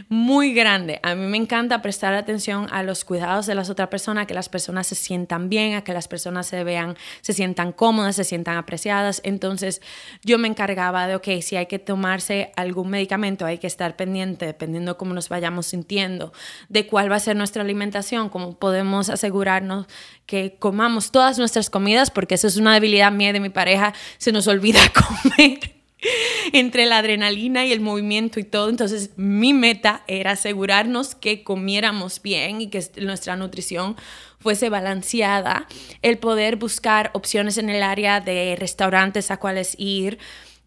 muy 0.07 0.53
grande. 0.53 1.00
A 1.01 1.15
mí 1.15 1.25
me 1.25 1.38
encanta 1.38 1.81
prestar 1.81 2.13
atención 2.13 2.67
a 2.72 2.83
los 2.83 3.03
cuidados 3.03 3.48
de 3.48 3.55
las 3.55 3.72
otras 3.72 3.89
personas, 3.89 4.27
que 4.27 4.36
las 4.36 4.50
personas 4.50 4.86
se 4.86 4.93
sientan 4.93 5.50
bien, 5.50 5.74
a 5.74 5.83
que 5.83 5.93
las 5.93 6.07
personas 6.07 6.45
se 6.45 6.63
vean, 6.63 6.95
se 7.22 7.33
sientan 7.33 7.72
cómodas, 7.72 8.15
se 8.15 8.24
sientan 8.24 8.57
apreciadas. 8.57 9.19
Entonces 9.25 9.81
yo 10.24 10.38
me 10.38 10.48
encargaba 10.48 11.07
de, 11.07 11.15
ok, 11.15 11.27
si 11.41 11.55
hay 11.55 11.65
que 11.65 11.79
tomarse 11.79 12.51
algún 12.55 12.91
medicamento, 12.91 13.45
hay 13.45 13.57
que 13.57 13.67
estar 13.67 13.95
pendiente, 13.95 14.45
dependiendo 14.45 14.93
de 14.93 14.98
cómo 14.98 15.15
nos 15.15 15.29
vayamos 15.29 15.65
sintiendo, 15.65 16.33
de 16.69 16.86
cuál 16.86 17.12
va 17.12 17.15
a 17.15 17.19
ser 17.19 17.36
nuestra 17.36 17.63
alimentación, 17.63 18.29
cómo 18.29 18.60
podemos 18.60 19.10
asegurarnos 19.10 19.88
que 20.27 20.55
comamos 20.60 21.12
todas 21.12 21.39
nuestras 21.39 21.72
comidas, 21.72 22.12
porque 22.12 22.36
eso 22.36 22.48
es 22.48 22.57
una 22.57 22.75
debilidad 22.75 23.12
mía 23.12 23.33
de 23.33 23.39
mi 23.39 23.50
pareja, 23.50 23.93
se 24.19 24.31
nos 24.31 24.48
olvida 24.48 24.79
comer 24.93 25.83
entre 26.53 26.86
la 26.86 26.98
adrenalina 27.00 27.65
y 27.65 27.72
el 27.72 27.81
movimiento 27.81 28.39
y 28.39 28.43
todo. 28.43 28.69
Entonces 28.69 29.12
mi 29.15 29.53
meta 29.53 30.03
era 30.07 30.31
asegurarnos 30.31 31.15
que 31.15 31.43
comiéramos 31.43 32.22
bien 32.22 32.62
y 32.62 32.67
que 32.67 32.83
nuestra 33.01 33.36
nutrición 33.36 33.95
fuese 34.39 34.69
balanceada, 34.69 35.67
el 36.01 36.17
poder 36.17 36.57
buscar 36.57 37.12
opciones 37.13 37.57
en 37.57 37.69
el 37.69 37.81
área 37.81 38.19
de 38.19 38.57
restaurantes 38.60 39.31
a 39.31 39.38
cuales 39.38 39.75
ir. 39.79 40.19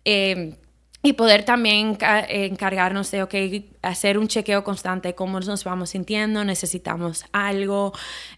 Eh, 0.06 0.54
y 1.06 1.12
poder 1.12 1.44
también 1.44 1.96
encargarnos 2.28 3.12
de, 3.12 3.22
ok, 3.22 3.34
hacer 3.82 4.18
un 4.18 4.26
chequeo 4.26 4.64
constante 4.64 5.14
cómo 5.14 5.38
nos 5.38 5.62
vamos 5.62 5.90
sintiendo, 5.90 6.42
necesitamos 6.42 7.24
algo, 7.30 7.92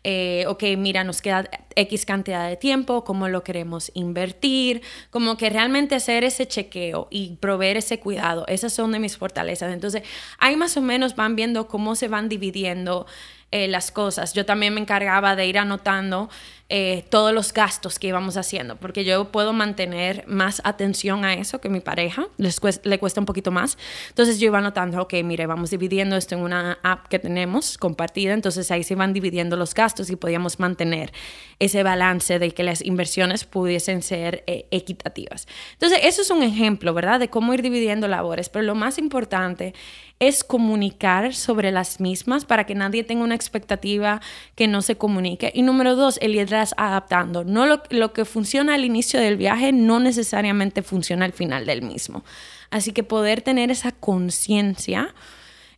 eh, 0.04 0.44
ok, 0.46 0.64
mira, 0.76 1.02
nos 1.02 1.22
queda 1.22 1.48
X 1.74 2.04
cantidad 2.04 2.46
de 2.46 2.58
tiempo, 2.58 3.04
cómo 3.04 3.28
lo 3.28 3.42
queremos 3.42 3.90
invertir, 3.94 4.82
como 5.08 5.38
que 5.38 5.48
realmente 5.48 5.94
hacer 5.94 6.24
ese 6.24 6.46
chequeo 6.46 7.08
y 7.10 7.36
proveer 7.36 7.78
ese 7.78 8.00
cuidado, 8.00 8.44
esas 8.48 8.74
son 8.74 8.92
de 8.92 8.98
mis 8.98 9.16
fortalezas. 9.16 9.72
Entonces, 9.72 10.02
ahí 10.38 10.54
más 10.54 10.76
o 10.76 10.82
menos 10.82 11.16
van 11.16 11.36
viendo 11.36 11.68
cómo 11.68 11.94
se 11.94 12.08
van 12.08 12.28
dividiendo 12.28 13.06
eh, 13.50 13.66
las 13.66 13.90
cosas. 13.90 14.34
Yo 14.34 14.44
también 14.44 14.74
me 14.74 14.80
encargaba 14.82 15.34
de 15.34 15.46
ir 15.46 15.56
anotando 15.56 16.28
eh, 16.70 17.04
todos 17.08 17.32
los 17.32 17.54
gastos 17.54 17.98
que 17.98 18.08
íbamos 18.08 18.36
haciendo, 18.36 18.76
porque 18.76 19.02
yo 19.02 19.32
puedo 19.32 19.54
mantener 19.54 20.24
más 20.26 20.60
atención 20.64 21.24
a 21.24 21.32
eso 21.32 21.62
que 21.62 21.70
mi 21.70 21.80
pareja, 21.80 22.28
les 22.36 22.60
le 22.84 22.98
cuesta 22.98 23.20
un 23.20 23.24
poquito 23.24 23.50
más. 23.50 23.78
Entonces 24.10 24.38
yo 24.38 24.48
iba 24.48 24.58
anotando, 24.58 25.00
ok, 25.00 25.14
mire, 25.24 25.46
vamos 25.46 25.70
dividiendo 25.70 26.14
esto 26.16 26.34
en 26.34 26.42
una 26.42 26.78
app 26.82 27.08
que 27.08 27.18
tenemos 27.18 27.78
compartida, 27.78 28.34
entonces 28.34 28.70
ahí 28.70 28.82
se 28.82 28.96
van 28.96 29.14
dividiendo 29.14 29.56
los 29.56 29.72
gastos 29.72 30.10
y 30.10 30.16
podíamos 30.16 30.60
mantener 30.60 31.10
ese 31.58 31.82
balance 31.82 32.38
de 32.38 32.50
que 32.50 32.62
las 32.62 32.84
inversiones 32.84 33.44
pudiesen 33.44 34.02
ser 34.02 34.44
eh, 34.46 34.66
equitativas. 34.70 35.48
Entonces 35.72 36.00
eso 36.02 36.20
es 36.20 36.30
un 36.30 36.42
ejemplo, 36.42 36.92
¿verdad? 36.92 37.18
De 37.18 37.28
cómo 37.28 37.54
ir 37.54 37.62
dividiendo 37.62 38.08
labores, 38.08 38.50
pero 38.50 38.64
lo 38.64 38.74
más 38.74 38.98
importante 38.98 39.72
es 40.20 40.42
comunicar 40.42 41.34
sobre 41.34 41.70
las 41.70 42.00
mismas 42.00 42.44
para 42.44 42.64
que 42.64 42.74
nadie 42.74 43.04
tenga 43.04 43.24
una 43.24 43.34
expectativa 43.34 44.20
que 44.54 44.66
no 44.66 44.82
se 44.82 44.96
comunique. 44.96 45.52
Y 45.54 45.62
número 45.62 45.94
dos, 45.94 46.18
el 46.20 46.34
irlas 46.34 46.74
adaptando. 46.76 47.44
No 47.44 47.66
lo, 47.66 47.82
lo 47.90 48.12
que 48.12 48.24
funciona 48.24 48.74
al 48.74 48.84
inicio 48.84 49.20
del 49.20 49.36
viaje 49.36 49.72
no 49.72 50.00
necesariamente 50.00 50.82
funciona 50.82 51.24
al 51.24 51.32
final 51.32 51.66
del 51.66 51.82
mismo. 51.82 52.24
Así 52.70 52.92
que 52.92 53.02
poder 53.02 53.42
tener 53.42 53.70
esa 53.70 53.92
conciencia 53.92 55.14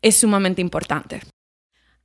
es 0.02 0.16
sumamente 0.16 0.60
importante. 0.60 1.20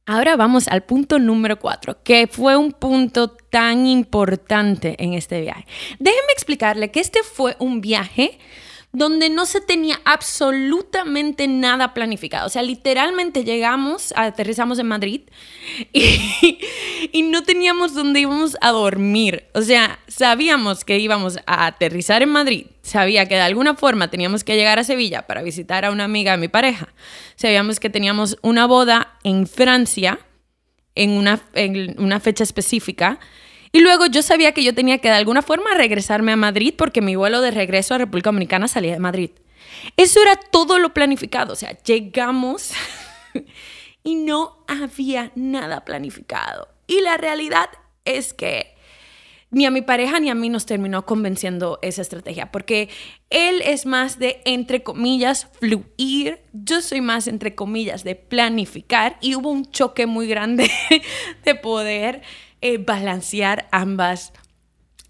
Ahora 0.08 0.36
vamos 0.36 0.68
al 0.68 0.84
punto 0.84 1.18
número 1.18 1.58
cuatro, 1.58 2.04
que 2.04 2.27
fue 2.27 2.56
un 2.56 2.74
punto 2.74 3.30
tan 3.30 3.88
importante 3.88 4.96
en 5.04 5.15
este 5.15 5.42
viaje. 5.42 5.65
Déjenme 5.98 6.32
explicarle 6.32 6.92
que 6.92 7.00
este 7.00 7.24
fue 7.24 7.56
un 7.58 7.82
viaje 7.82 8.38
donde 8.96 9.30
no 9.30 9.46
se 9.46 9.60
tenía 9.60 10.00
absolutamente 10.06 11.48
nada 11.48 11.94
planificado. 11.94 12.48
O 12.48 12.50
sea, 12.50 12.62
literalmente 12.62 13.44
llegamos, 13.44 14.14
aterrizamos 14.16 14.80
en 14.80 14.88
Madrid 14.88 15.22
y, 15.94 17.24
no 17.24 17.44
teníamos 17.44 17.94
dónde 17.94 18.22
íbamos 18.22 18.58
a 18.62 18.72
dormir. 18.72 19.46
O 19.54 19.62
sea, 19.62 20.00
sabíamos 20.08 20.86
que 20.86 20.98
íbamos 20.98 21.38
a 21.46 21.66
aterrizar 21.66 22.24
en 22.24 22.30
Madrid, 22.30 22.68
sabía 22.82 23.28
que 23.28 23.36
de 23.36 23.42
alguna 23.42 23.75
forma 23.75 24.10
teníamos 24.10 24.44
que 24.44 24.56
llegar 24.56 24.80
a 24.80 24.84
Sevilla 24.86 25.27
para 25.27 25.44
visitar 25.44 25.84
a 25.84 25.92
una 25.92 26.05
amiga 26.05 26.31
de 26.31 26.38
mi 26.38 26.48
pareja, 26.48 26.94
sabíamos 27.36 27.79
que 27.79 27.90
teníamos 27.90 28.38
una 28.42 28.66
boda 28.66 29.18
en 29.24 29.48
Francia 29.48 30.20
en 30.96 31.10
una, 31.12 31.42
en 31.53 32.00
una 32.00 32.22
fecha 32.22 32.44
específica 32.44 33.20
y 33.75 33.81
luego 33.81 34.05
yo 34.05 34.22
sabía 34.22 34.53
que 34.53 34.64
yo 34.64 34.74
tenía 34.74 35.00
que 35.00 35.09
de 35.09 35.16
alguna 35.16 35.42
forma 35.42 35.74
regresarme 35.74 36.31
a 36.31 36.38
Madrid 36.38 36.74
porque 36.77 37.01
mi 37.01 37.18
vuelo 37.18 37.42
de 37.42 37.51
regreso 37.51 37.94
a 37.94 37.98
República 37.98 38.29
Dominicana 38.29 38.70
salía 38.70 38.94
de 38.94 39.00
Madrid. 39.00 39.31
Eso 39.98 40.22
era 40.22 40.38
todo 40.38 40.79
lo 40.79 40.94
planificado. 40.94 41.51
O 41.51 41.55
sea, 41.57 41.77
llegamos 41.83 42.72
y 44.03 44.16
no 44.16 44.64
había 44.70 45.33
nada 45.35 45.83
planificado. 45.83 46.70
Y 46.88 47.01
la 47.01 47.18
realidad 47.18 47.68
es 48.05 48.33
que 48.33 48.77
ni 49.51 49.66
a 49.66 49.72
mi 49.72 49.81
pareja 49.81 50.22
ni 50.22 50.29
a 50.29 50.35
mí 50.35 50.48
nos 50.48 50.66
terminó 50.66 51.05
convenciendo 51.05 51.77
esa 51.81 52.01
estrategia, 52.01 52.53
porque 52.53 52.88
él 53.29 53.61
es 53.61 53.85
más 53.85 54.20
de, 54.20 54.42
entre 54.46 54.83
comillas, 54.83 55.50
fluir, 55.59 56.40
yo 56.53 56.81
soy 56.81 57.01
más, 57.01 57.27
entre 57.27 57.55
comillas, 57.55 58.05
de 58.05 58.16
planificar 58.16 59.18
y 59.20 59.35
hubo 59.35 59.50
un 59.50 59.70
choque 59.70 60.05
muy 60.05 60.27
grande 60.27 60.72
de 61.44 61.55
poder 61.55 62.22
eh, 62.61 62.77
balancear 62.77 63.68
ambas 63.72 64.33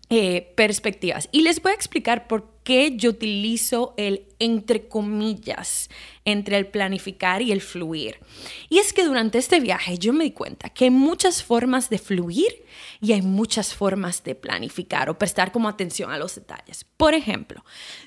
eh, 0.10 0.54
perspectivas. 0.56 1.30
Y 1.32 1.42
les 1.42 1.62
voy 1.62 1.72
a 1.72 1.76
explicar 1.76 2.28
por 2.28 2.56
qué 2.64 2.96
yo 2.96 3.10
utilizo 3.12 3.94
el 3.98 4.28
entre 4.40 4.88
comillas 4.88 5.90
entre 6.26 6.58
el 6.58 6.68
planificar 6.68 7.42
y 7.42 7.52
el 7.52 7.62
fluir. 7.62 8.20
Y 8.68 8.80
es 8.80 8.92
que 8.92 9.06
durante 9.06 9.38
este 9.38 9.60
viaje 9.60 9.98
yo 9.98 10.12
me 10.12 10.26
di 10.26 10.32
cuenta 10.32 10.70
que 10.70 10.86
hay 10.86 10.90
muchas 10.92 11.44
formas 11.44 11.90
de 11.90 12.00
fluir 12.00 12.66
y 13.00 13.14
hay 13.14 13.22
muchas 13.22 13.74
formas 13.74 14.24
de 14.24 14.36
planificar 14.36 15.10
o 15.10 15.18
prestar 15.18 15.52
como 15.52 15.70
atención 15.70 16.12
a 16.12 16.18
los 16.18 16.36
detalles. 16.36 16.86
Por 16.98 17.14
ejemplo, 17.14 17.64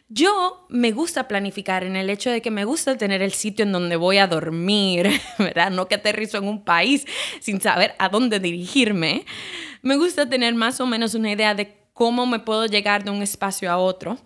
yo 0.08 0.66
me 0.70 0.92
gusta 0.92 1.28
planificar 1.28 1.84
en 1.84 1.94
el 1.94 2.08
hecho 2.08 2.30
de 2.30 2.40
que 2.40 2.50
me 2.50 2.64
gusta 2.64 2.96
tener 2.96 3.20
el 3.20 3.32
sitio 3.32 3.64
en 3.64 3.72
donde 3.72 3.96
voy 3.96 4.18
a 4.18 4.26
dormir, 4.26 5.10
¿verdad? 5.38 5.70
No 5.70 5.86
que 5.86 5.96
aterrizo 5.96 6.38
en 6.38 6.48
un 6.48 6.64
país 6.64 7.06
sin 7.40 7.60
saber 7.60 7.94
a 7.98 8.08
dónde 8.08 8.40
dirigirme. 8.40 9.26
Me 9.82 9.96
gusta 9.96 10.28
tener 10.28 10.54
más 10.54 10.80
o 10.80 10.86
menos 10.86 11.14
una 11.14 11.30
idea 11.30 11.54
de 11.54 11.76
cómo 11.92 12.26
me 12.26 12.38
puedo 12.38 12.66
llegar 12.66 13.04
de 13.04 13.10
un 13.10 13.22
espacio 13.22 13.70
a 13.70 13.76
otro. 13.76 14.18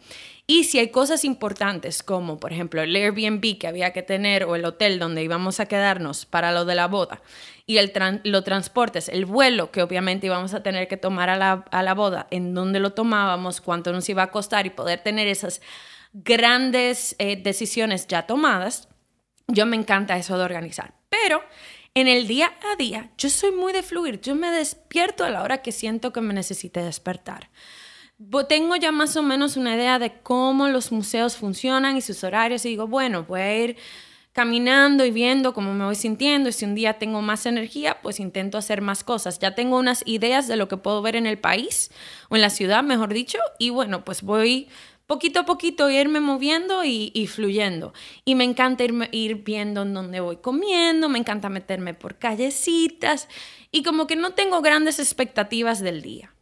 Y 0.46 0.64
si 0.64 0.78
hay 0.78 0.90
cosas 0.90 1.24
importantes 1.24 2.02
como, 2.02 2.38
por 2.38 2.52
ejemplo, 2.52 2.82
el 2.82 2.94
Airbnb 2.94 3.58
que 3.58 3.66
había 3.66 3.92
que 3.92 4.02
tener 4.02 4.44
o 4.44 4.56
el 4.56 4.64
hotel 4.64 4.98
donde 4.98 5.22
íbamos 5.22 5.60
a 5.60 5.66
quedarnos 5.66 6.26
para 6.26 6.52
lo 6.52 6.64
de 6.64 6.74
la 6.74 6.88
boda 6.88 7.22
y 7.66 7.78
el 7.78 7.92
los 8.24 8.44
transportes, 8.44 9.08
el 9.08 9.24
vuelo 9.24 9.70
que 9.70 9.82
obviamente 9.82 10.26
íbamos 10.26 10.54
a 10.54 10.62
tener 10.62 10.88
que 10.88 10.96
tomar 10.96 11.30
a 11.30 11.36
la, 11.36 11.94
boda, 11.94 12.26
en 12.30 12.54
dónde 12.54 12.80
lo 12.80 12.92
tomábamos, 12.92 13.60
cuánto 13.60 13.92
nos 13.92 14.08
iba 14.08 14.24
a 14.24 14.30
costar 14.30 14.66
y 14.66 14.70
poder 14.70 15.02
tener 15.02 15.28
esas 15.28 15.60
grandes 16.12 17.14
eh, 17.18 17.36
decisiones 17.36 18.06
ya 18.06 18.26
tomadas, 18.26 18.88
yo 19.46 19.66
me 19.66 19.76
encanta 19.76 20.16
eso 20.16 20.36
de 20.36 20.44
organizar. 20.44 20.94
Pero 21.08 21.42
en 21.94 22.08
el 22.08 22.26
día 22.26 22.52
a 22.72 22.76
día, 22.76 23.10
yo 23.18 23.28
soy 23.28 23.52
muy 23.52 23.72
de 23.72 23.82
fluir. 23.82 24.20
Yo 24.20 24.34
me 24.34 24.50
despierto 24.50 25.24
a 25.24 25.30
la 25.30 25.42
hora 25.42 25.62
que 25.62 25.72
siento 25.72 26.12
que 26.12 26.20
me 26.20 26.34
necesite 26.34 26.82
despertar. 26.82 27.50
Tengo 28.48 28.76
ya 28.76 28.92
más 28.92 29.16
o 29.16 29.22
menos 29.22 29.56
una 29.56 29.74
idea 29.74 29.98
de 29.98 30.20
cómo 30.22 30.68
los 30.68 30.92
museos 30.92 31.36
funcionan 31.36 31.96
y 31.96 32.00
sus 32.00 32.22
horarios 32.24 32.64
y 32.64 32.70
digo, 32.70 32.86
bueno, 32.86 33.24
voy 33.24 33.40
a 33.40 33.56
ir 33.56 33.76
caminando 34.32 35.04
y 35.04 35.10
viendo 35.10 35.52
cómo 35.52 35.74
me 35.74 35.84
voy 35.84 35.94
sintiendo 35.94 36.48
y 36.48 36.52
si 36.52 36.64
un 36.64 36.74
día 36.74 36.98
tengo 36.98 37.20
más 37.22 37.46
energía, 37.46 37.98
pues 38.02 38.18
intento 38.18 38.58
hacer 38.58 38.80
más 38.80 39.04
cosas. 39.04 39.38
Ya 39.38 39.54
tengo 39.54 39.78
unas 39.78 40.02
ideas 40.06 40.48
de 40.48 40.56
lo 40.56 40.68
que 40.68 40.76
puedo 40.76 41.02
ver 41.02 41.16
en 41.16 41.26
el 41.26 41.38
país 41.38 41.90
o 42.28 42.36
en 42.36 42.42
la 42.42 42.50
ciudad, 42.50 42.82
mejor 42.82 43.12
dicho, 43.12 43.38
y 43.58 43.70
bueno, 43.70 44.04
pues 44.04 44.22
voy 44.22 44.68
poquito 45.06 45.40
a 45.40 45.44
poquito 45.44 45.90
irme 45.90 46.20
moviendo 46.20 46.84
y, 46.84 47.26
fluyendo. 47.26 47.92
Y 48.24 48.34
me 48.34 48.44
encanta 48.44 48.84
ir 49.10 49.34
viendo 49.44 49.82
en 49.82 49.92
dónde 49.92 50.20
voy 50.20 50.38
comiendo, 50.38 51.10
me 51.10 51.18
encanta 51.18 51.50
meterme 51.50 51.92
por 51.92 52.16
callecitas 52.16 53.28
y 53.70 53.82
como 53.82 54.06
que 54.06 54.16
no 54.16 54.32
tengo 54.32 54.62
grandes 54.62 54.98
expectativas 54.98 55.80
del 55.80 56.00
día. 56.00 56.32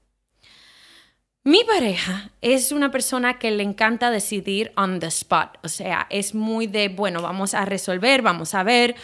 Mi 1.42 1.64
pareja 1.64 2.30
es 2.42 2.70
una 2.70 2.90
persona 2.90 3.38
que 3.38 3.50
le 3.50 3.62
encanta 3.62 4.10
decidir 4.10 4.72
on 4.76 5.00
the 5.00 5.06
spot, 5.06 5.56
o 5.62 5.68
sea, 5.68 6.06
es 6.10 6.34
muy 6.34 6.66
de, 6.66 6.90
bueno, 6.90 7.22
vamos 7.22 7.54
a 7.54 7.64
resolver, 7.64 8.20
vamos 8.20 8.54
a 8.54 8.62
ver, 8.62 8.94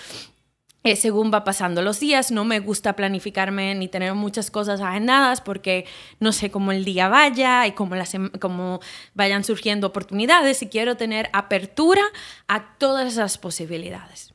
eh, 0.87 0.97
según 0.97 1.33
va 1.33 1.43
pasando 1.43 1.83
los 1.83 1.99
días. 1.99 2.31
No 2.31 2.45
me 2.45 2.61
gusta 2.61 2.93
planificarme 2.93 3.75
ni 3.75 3.89
tener 3.89 4.15
muchas 4.15 4.53
cosas 4.53 4.81
agendadas 4.81 5.41
porque 5.41 5.85
no 6.21 6.31
sé 6.33 6.51
cómo 6.51 6.71
el 6.71 6.85
día 6.85 7.09
vaya 7.09 7.67
y 7.67 7.73
cómo, 7.73 7.97
las, 7.97 8.13
cómo 8.39 8.81
vayan 9.15 9.43
surgiendo 9.43 9.89
oportunidades 9.89 10.63
y 10.63 10.69
quiero 10.69 10.97
tener 10.97 11.29
apertura 11.33 12.03
a 12.47 12.77
todas 12.77 13.15
esas 13.15 13.37
posibilidades. 13.37 14.33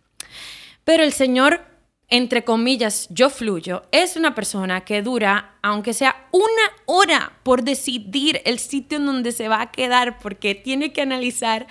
Pero 0.83 1.03
el 1.03 1.13
Señor 1.13 1.70
entre 2.11 2.43
comillas, 2.43 3.07
yo 3.09 3.29
fluyo, 3.29 3.83
es 3.91 4.17
una 4.17 4.35
persona 4.35 4.81
que 4.81 5.01
dura, 5.01 5.55
aunque 5.61 5.93
sea 5.93 6.27
una 6.31 6.45
hora 6.85 7.31
por 7.41 7.63
decidir 7.63 8.41
el 8.43 8.59
sitio 8.59 8.97
en 8.97 9.05
donde 9.05 9.31
se 9.31 9.47
va 9.47 9.61
a 9.61 9.71
quedar, 9.71 10.19
porque 10.19 10.53
tiene 10.53 10.91
que 10.91 11.01
analizar 11.01 11.67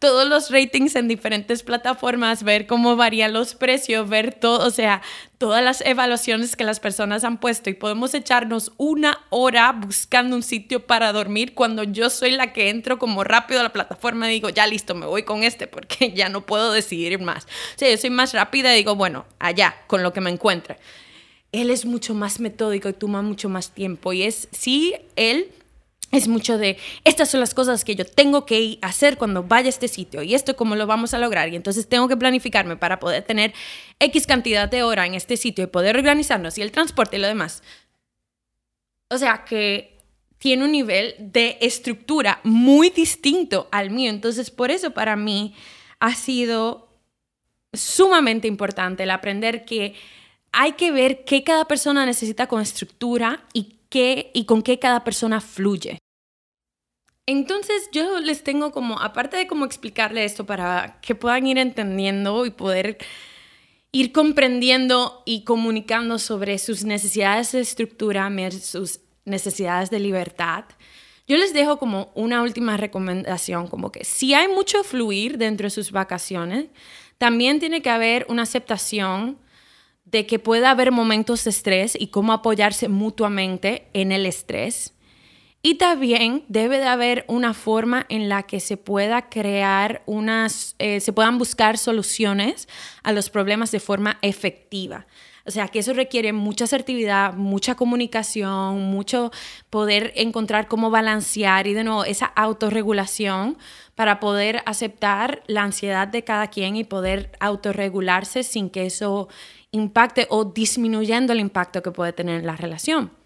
todos 0.00 0.26
los 0.26 0.50
ratings 0.50 0.96
en 0.96 1.08
diferentes 1.08 1.62
plataformas, 1.62 2.42
ver 2.42 2.66
cómo 2.66 2.96
varían 2.96 3.34
los 3.34 3.54
precios, 3.54 4.08
ver 4.08 4.32
todo, 4.32 4.66
o 4.66 4.70
sea, 4.70 5.02
todas 5.36 5.62
las 5.62 5.82
evaluaciones 5.82 6.56
que 6.56 6.64
las 6.64 6.80
personas 6.80 7.22
han 7.22 7.38
puesto 7.38 7.68
y 7.68 7.74
podemos 7.74 8.14
echarnos 8.14 8.72
una 8.78 9.18
hora 9.28 9.72
buscando 9.72 10.34
un 10.34 10.42
sitio 10.42 10.86
para 10.86 11.12
dormir 11.12 11.54
cuando 11.54 11.82
yo 11.84 12.08
soy 12.08 12.30
la 12.30 12.54
que 12.54 12.70
entro 12.70 12.98
como 12.98 13.24
rápido 13.24 13.60
a 13.60 13.62
la 13.62 13.74
plataforma 13.74 14.30
y 14.30 14.34
digo, 14.34 14.48
ya 14.48 14.66
listo, 14.66 14.94
me 14.94 15.04
voy 15.04 15.24
con 15.24 15.42
este 15.42 15.66
porque 15.66 16.12
ya 16.16 16.30
no 16.30 16.46
puedo 16.46 16.72
decidir 16.72 17.20
más. 17.20 17.44
O 17.44 17.78
sea, 17.78 17.90
yo 17.90 17.98
soy 17.98 18.10
más 18.10 18.32
rápida 18.32 18.72
y 18.72 18.78
digo, 18.78 18.96
bueno, 18.96 19.26
allá 19.38 19.76
con 19.86 20.02
lo 20.02 20.14
que 20.14 20.22
me 20.22 20.30
encuentre. 20.30 20.78
Él 21.52 21.68
es 21.68 21.84
mucho 21.84 22.14
más 22.14 22.40
metódico 22.40 22.88
y 22.88 22.94
toma 22.94 23.20
mucho 23.20 23.50
más 23.50 23.72
tiempo. 23.72 24.14
Y 24.14 24.22
es, 24.22 24.48
sí, 24.52 24.94
él 25.16 25.52
es 26.10 26.28
mucho 26.28 26.58
de, 26.58 26.76
estas 27.04 27.30
son 27.30 27.40
las 27.40 27.54
cosas 27.54 27.84
que 27.84 27.94
yo 27.94 28.04
tengo 28.04 28.44
que 28.44 28.78
hacer 28.82 29.16
cuando 29.16 29.44
vaya 29.44 29.66
a 29.66 29.70
este 29.70 29.88
sitio 29.88 30.22
y 30.22 30.34
esto 30.34 30.56
cómo 30.56 30.74
lo 30.76 30.86
vamos 30.86 31.14
a 31.14 31.18
lograr. 31.18 31.48
Y 31.48 31.56
entonces 31.56 31.88
tengo 31.88 32.08
que 32.08 32.16
planificarme 32.16 32.76
para 32.76 32.98
poder 32.98 33.22
tener 33.22 33.52
X 33.98 34.26
cantidad 34.26 34.68
de 34.68 34.82
hora 34.82 35.06
en 35.06 35.14
este 35.14 35.36
sitio 35.36 35.64
y 35.64 35.68
poder 35.68 35.96
organizarnos 35.96 36.58
y 36.58 36.62
el 36.62 36.72
transporte 36.72 37.16
y 37.16 37.20
lo 37.20 37.28
demás. 37.28 37.62
O 39.08 39.18
sea 39.18 39.44
que 39.44 39.98
tiene 40.38 40.64
un 40.64 40.72
nivel 40.72 41.14
de 41.18 41.58
estructura 41.60 42.40
muy 42.44 42.90
distinto 42.90 43.68
al 43.70 43.90
mío. 43.90 44.10
Entonces 44.10 44.50
por 44.50 44.70
eso 44.70 44.92
para 44.92 45.14
mí 45.14 45.54
ha 46.00 46.14
sido 46.14 46.88
sumamente 47.72 48.48
importante 48.48 49.04
el 49.04 49.10
aprender 49.10 49.64
que 49.64 49.94
hay 50.52 50.72
que 50.72 50.90
ver 50.90 51.24
qué 51.24 51.44
cada 51.44 51.66
persona 51.66 52.04
necesita 52.04 52.48
con 52.48 52.60
estructura 52.60 53.44
y, 53.52 53.76
qué, 53.88 54.30
y 54.34 54.44
con 54.44 54.62
qué 54.62 54.78
cada 54.78 55.04
persona 55.04 55.40
fluye. 55.40 55.99
Entonces 57.30 57.88
yo 57.92 58.18
les 58.18 58.42
tengo 58.42 58.72
como, 58.72 58.98
aparte 58.98 59.36
de 59.36 59.46
cómo 59.46 59.64
explicarle 59.64 60.24
esto 60.24 60.46
para 60.46 60.98
que 61.00 61.14
puedan 61.14 61.46
ir 61.46 61.58
entendiendo 61.58 62.44
y 62.44 62.50
poder 62.50 62.98
ir 63.92 64.10
comprendiendo 64.10 65.22
y 65.24 65.44
comunicando 65.44 66.18
sobre 66.18 66.58
sus 66.58 66.82
necesidades 66.82 67.52
de 67.52 67.60
estructura, 67.60 68.28
sus 68.50 68.98
necesidades 69.24 69.90
de 69.90 70.00
libertad, 70.00 70.64
yo 71.28 71.36
les 71.36 71.54
dejo 71.54 71.78
como 71.78 72.10
una 72.16 72.42
última 72.42 72.76
recomendación, 72.76 73.68
como 73.68 73.92
que 73.92 74.04
si 74.04 74.34
hay 74.34 74.48
mucho 74.48 74.82
fluir 74.82 75.38
dentro 75.38 75.66
de 75.66 75.70
sus 75.70 75.92
vacaciones, 75.92 76.66
también 77.16 77.60
tiene 77.60 77.80
que 77.80 77.90
haber 77.90 78.26
una 78.28 78.42
aceptación 78.42 79.38
de 80.04 80.26
que 80.26 80.40
pueda 80.40 80.72
haber 80.72 80.90
momentos 80.90 81.44
de 81.44 81.50
estrés 81.50 81.96
y 81.96 82.08
cómo 82.08 82.32
apoyarse 82.32 82.88
mutuamente 82.88 83.86
en 83.92 84.10
el 84.10 84.26
estrés. 84.26 84.94
Y 85.62 85.74
también 85.74 86.44
debe 86.48 86.78
de 86.78 86.86
haber 86.86 87.26
una 87.28 87.52
forma 87.52 88.06
en 88.08 88.30
la 88.30 88.44
que 88.44 88.60
se 88.60 88.78
pueda 88.78 89.28
crear 89.28 90.02
unas, 90.06 90.74
eh, 90.78 91.00
se 91.00 91.12
puedan 91.12 91.36
buscar 91.36 91.76
soluciones 91.76 92.66
a 93.02 93.12
los 93.12 93.28
problemas 93.28 93.70
de 93.70 93.80
forma 93.80 94.18
efectiva. 94.22 95.06
O 95.46 95.50
sea, 95.50 95.68
que 95.68 95.80
eso 95.80 95.92
requiere 95.92 96.32
mucha 96.32 96.64
asertividad, 96.64 97.34
mucha 97.34 97.74
comunicación, 97.74 98.90
mucho 98.90 99.32
poder 99.68 100.12
encontrar 100.16 100.68
cómo 100.68 100.90
balancear 100.90 101.66
y 101.66 101.74
de 101.74 101.84
nuevo 101.84 102.04
esa 102.04 102.26
autorregulación 102.26 103.58
para 103.94 104.20
poder 104.20 104.62
aceptar 104.64 105.42
la 105.46 105.62
ansiedad 105.62 106.08
de 106.08 106.24
cada 106.24 106.48
quien 106.48 106.76
y 106.76 106.84
poder 106.84 107.32
autorregularse 107.40 108.44
sin 108.44 108.70
que 108.70 108.86
eso 108.86 109.28
impacte 109.72 110.26
o 110.30 110.44
disminuyendo 110.44 111.32
el 111.32 111.40
impacto 111.40 111.82
que 111.82 111.90
puede 111.90 112.12
tener 112.12 112.40
en 112.40 112.46
la 112.46 112.56
relación. 112.56 113.19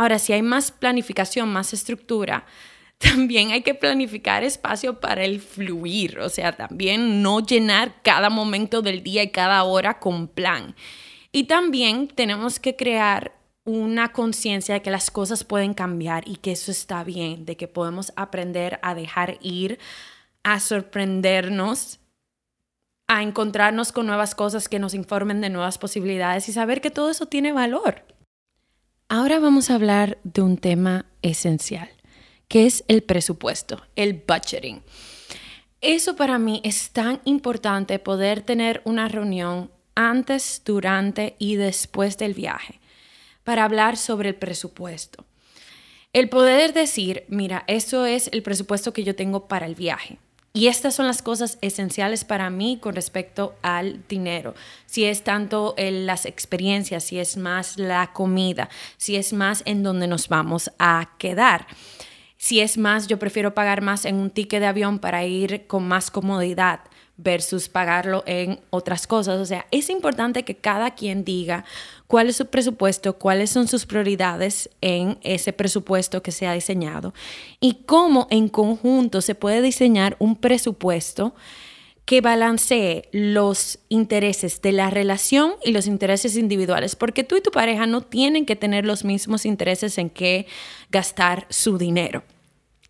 Ahora, 0.00 0.18
si 0.18 0.32
hay 0.32 0.40
más 0.40 0.72
planificación, 0.72 1.52
más 1.52 1.74
estructura, 1.74 2.46
también 2.98 3.50
hay 3.50 3.60
que 3.60 3.74
planificar 3.74 4.42
espacio 4.42 4.98
para 4.98 5.24
el 5.24 5.40
fluir, 5.40 6.20
o 6.20 6.30
sea, 6.30 6.52
también 6.52 7.20
no 7.20 7.40
llenar 7.40 8.00
cada 8.02 8.30
momento 8.30 8.80
del 8.80 9.02
día 9.02 9.22
y 9.22 9.30
cada 9.30 9.62
hora 9.62 9.98
con 9.98 10.26
plan. 10.26 10.74
Y 11.32 11.44
también 11.44 12.08
tenemos 12.08 12.58
que 12.58 12.76
crear 12.76 13.32
una 13.64 14.10
conciencia 14.10 14.72
de 14.72 14.80
que 14.80 14.90
las 14.90 15.10
cosas 15.10 15.44
pueden 15.44 15.74
cambiar 15.74 16.26
y 16.26 16.36
que 16.36 16.52
eso 16.52 16.70
está 16.70 17.04
bien, 17.04 17.44
de 17.44 17.58
que 17.58 17.68
podemos 17.68 18.10
aprender 18.16 18.80
a 18.82 18.94
dejar 18.94 19.36
ir, 19.42 19.78
a 20.44 20.60
sorprendernos, 20.60 22.00
a 23.06 23.22
encontrarnos 23.22 23.92
con 23.92 24.06
nuevas 24.06 24.34
cosas 24.34 24.66
que 24.66 24.78
nos 24.78 24.94
informen 24.94 25.42
de 25.42 25.50
nuevas 25.50 25.76
posibilidades 25.76 26.48
y 26.48 26.54
saber 26.54 26.80
que 26.80 26.90
todo 26.90 27.10
eso 27.10 27.26
tiene 27.26 27.52
valor. 27.52 28.02
Ahora 29.12 29.40
vamos 29.40 29.70
a 29.70 29.74
hablar 29.74 30.18
de 30.22 30.40
un 30.40 30.56
tema 30.56 31.04
esencial, 31.20 31.90
que 32.46 32.64
es 32.66 32.84
el 32.86 33.02
presupuesto, 33.02 33.82
el 33.96 34.22
budgeting. 34.24 34.84
Eso 35.80 36.14
para 36.14 36.38
mí 36.38 36.60
es 36.62 36.90
tan 36.90 37.20
importante 37.24 37.98
poder 37.98 38.42
tener 38.42 38.80
una 38.84 39.08
reunión 39.08 39.72
antes, 39.96 40.62
durante 40.64 41.34
y 41.40 41.56
después 41.56 42.18
del 42.18 42.34
viaje 42.34 42.78
para 43.42 43.64
hablar 43.64 43.96
sobre 43.96 44.28
el 44.28 44.36
presupuesto. 44.36 45.24
El 46.12 46.28
poder 46.28 46.72
decir, 46.72 47.24
mira, 47.26 47.64
eso 47.66 48.06
es 48.06 48.28
el 48.32 48.44
presupuesto 48.44 48.92
que 48.92 49.02
yo 49.02 49.16
tengo 49.16 49.48
para 49.48 49.66
el 49.66 49.74
viaje. 49.74 50.20
Y 50.52 50.66
estas 50.66 50.96
son 50.96 51.06
las 51.06 51.22
cosas 51.22 51.58
esenciales 51.60 52.24
para 52.24 52.50
mí 52.50 52.78
con 52.80 52.96
respecto 52.96 53.54
al 53.62 54.02
dinero. 54.08 54.54
Si 54.86 55.04
es 55.04 55.22
tanto 55.22 55.76
las 55.78 56.26
experiencias, 56.26 57.04
si 57.04 57.20
es 57.20 57.36
más 57.36 57.78
la 57.78 58.12
comida, 58.12 58.68
si 58.96 59.14
es 59.14 59.32
más 59.32 59.62
en 59.64 59.84
donde 59.84 60.08
nos 60.08 60.28
vamos 60.28 60.72
a 60.80 61.10
quedar. 61.18 61.68
Si 62.36 62.60
es 62.60 62.78
más, 62.78 63.06
yo 63.06 63.18
prefiero 63.18 63.54
pagar 63.54 63.80
más 63.80 64.04
en 64.04 64.16
un 64.16 64.30
ticket 64.30 64.60
de 64.60 64.66
avión 64.66 64.98
para 64.98 65.24
ir 65.24 65.68
con 65.68 65.86
más 65.86 66.10
comodidad 66.10 66.80
versus 67.22 67.68
pagarlo 67.68 68.22
en 68.26 68.60
otras 68.70 69.06
cosas. 69.06 69.38
O 69.40 69.46
sea, 69.46 69.66
es 69.70 69.90
importante 69.90 70.42
que 70.42 70.56
cada 70.56 70.94
quien 70.94 71.24
diga 71.24 71.64
cuál 72.06 72.28
es 72.28 72.36
su 72.36 72.46
presupuesto, 72.46 73.18
cuáles 73.18 73.50
son 73.50 73.68
sus 73.68 73.86
prioridades 73.86 74.70
en 74.80 75.18
ese 75.22 75.52
presupuesto 75.52 76.22
que 76.22 76.32
se 76.32 76.46
ha 76.46 76.52
diseñado 76.52 77.14
y 77.60 77.84
cómo 77.86 78.26
en 78.30 78.48
conjunto 78.48 79.20
se 79.20 79.34
puede 79.34 79.62
diseñar 79.62 80.16
un 80.18 80.36
presupuesto 80.36 81.34
que 82.04 82.20
balancee 82.20 83.08
los 83.12 83.78
intereses 83.88 84.60
de 84.62 84.72
la 84.72 84.90
relación 84.90 85.52
y 85.64 85.70
los 85.70 85.86
intereses 85.86 86.36
individuales, 86.36 86.96
porque 86.96 87.22
tú 87.22 87.36
y 87.36 87.40
tu 87.40 87.52
pareja 87.52 87.86
no 87.86 88.00
tienen 88.00 88.46
que 88.46 88.56
tener 88.56 88.84
los 88.84 89.04
mismos 89.04 89.46
intereses 89.46 89.96
en 89.96 90.10
qué 90.10 90.46
gastar 90.90 91.46
su 91.50 91.78
dinero. 91.78 92.24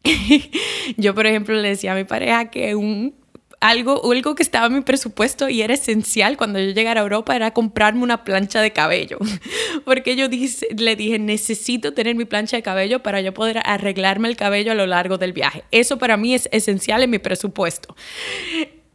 Yo, 0.96 1.14
por 1.14 1.26
ejemplo, 1.26 1.54
le 1.54 1.68
decía 1.68 1.92
a 1.92 1.96
mi 1.96 2.04
pareja 2.04 2.50
que 2.50 2.74
un 2.74 3.19
algo, 3.60 4.10
algo 4.10 4.34
que 4.34 4.42
estaba 4.42 4.66
en 4.66 4.74
mi 4.74 4.80
presupuesto 4.80 5.48
y 5.48 5.62
era 5.62 5.74
esencial 5.74 6.36
cuando 6.36 6.58
yo 6.58 6.70
llegara 6.72 7.00
a 7.00 7.02
Europa 7.02 7.36
era 7.36 7.52
comprarme 7.52 8.02
una 8.02 8.24
plancha 8.24 8.60
de 8.62 8.72
cabello. 8.72 9.18
Porque 9.84 10.16
yo 10.16 10.28
le 10.28 10.96
dije, 10.96 11.18
necesito 11.18 11.92
tener 11.92 12.16
mi 12.16 12.24
plancha 12.24 12.56
de 12.56 12.62
cabello 12.62 13.02
para 13.02 13.20
yo 13.20 13.34
poder 13.34 13.60
arreglarme 13.64 14.28
el 14.28 14.36
cabello 14.36 14.72
a 14.72 14.74
lo 14.74 14.86
largo 14.86 15.18
del 15.18 15.32
viaje. 15.32 15.64
Eso 15.70 15.98
para 15.98 16.16
mí 16.16 16.34
es 16.34 16.48
esencial 16.52 17.02
en 17.02 17.10
mi 17.10 17.18
presupuesto. 17.18 17.94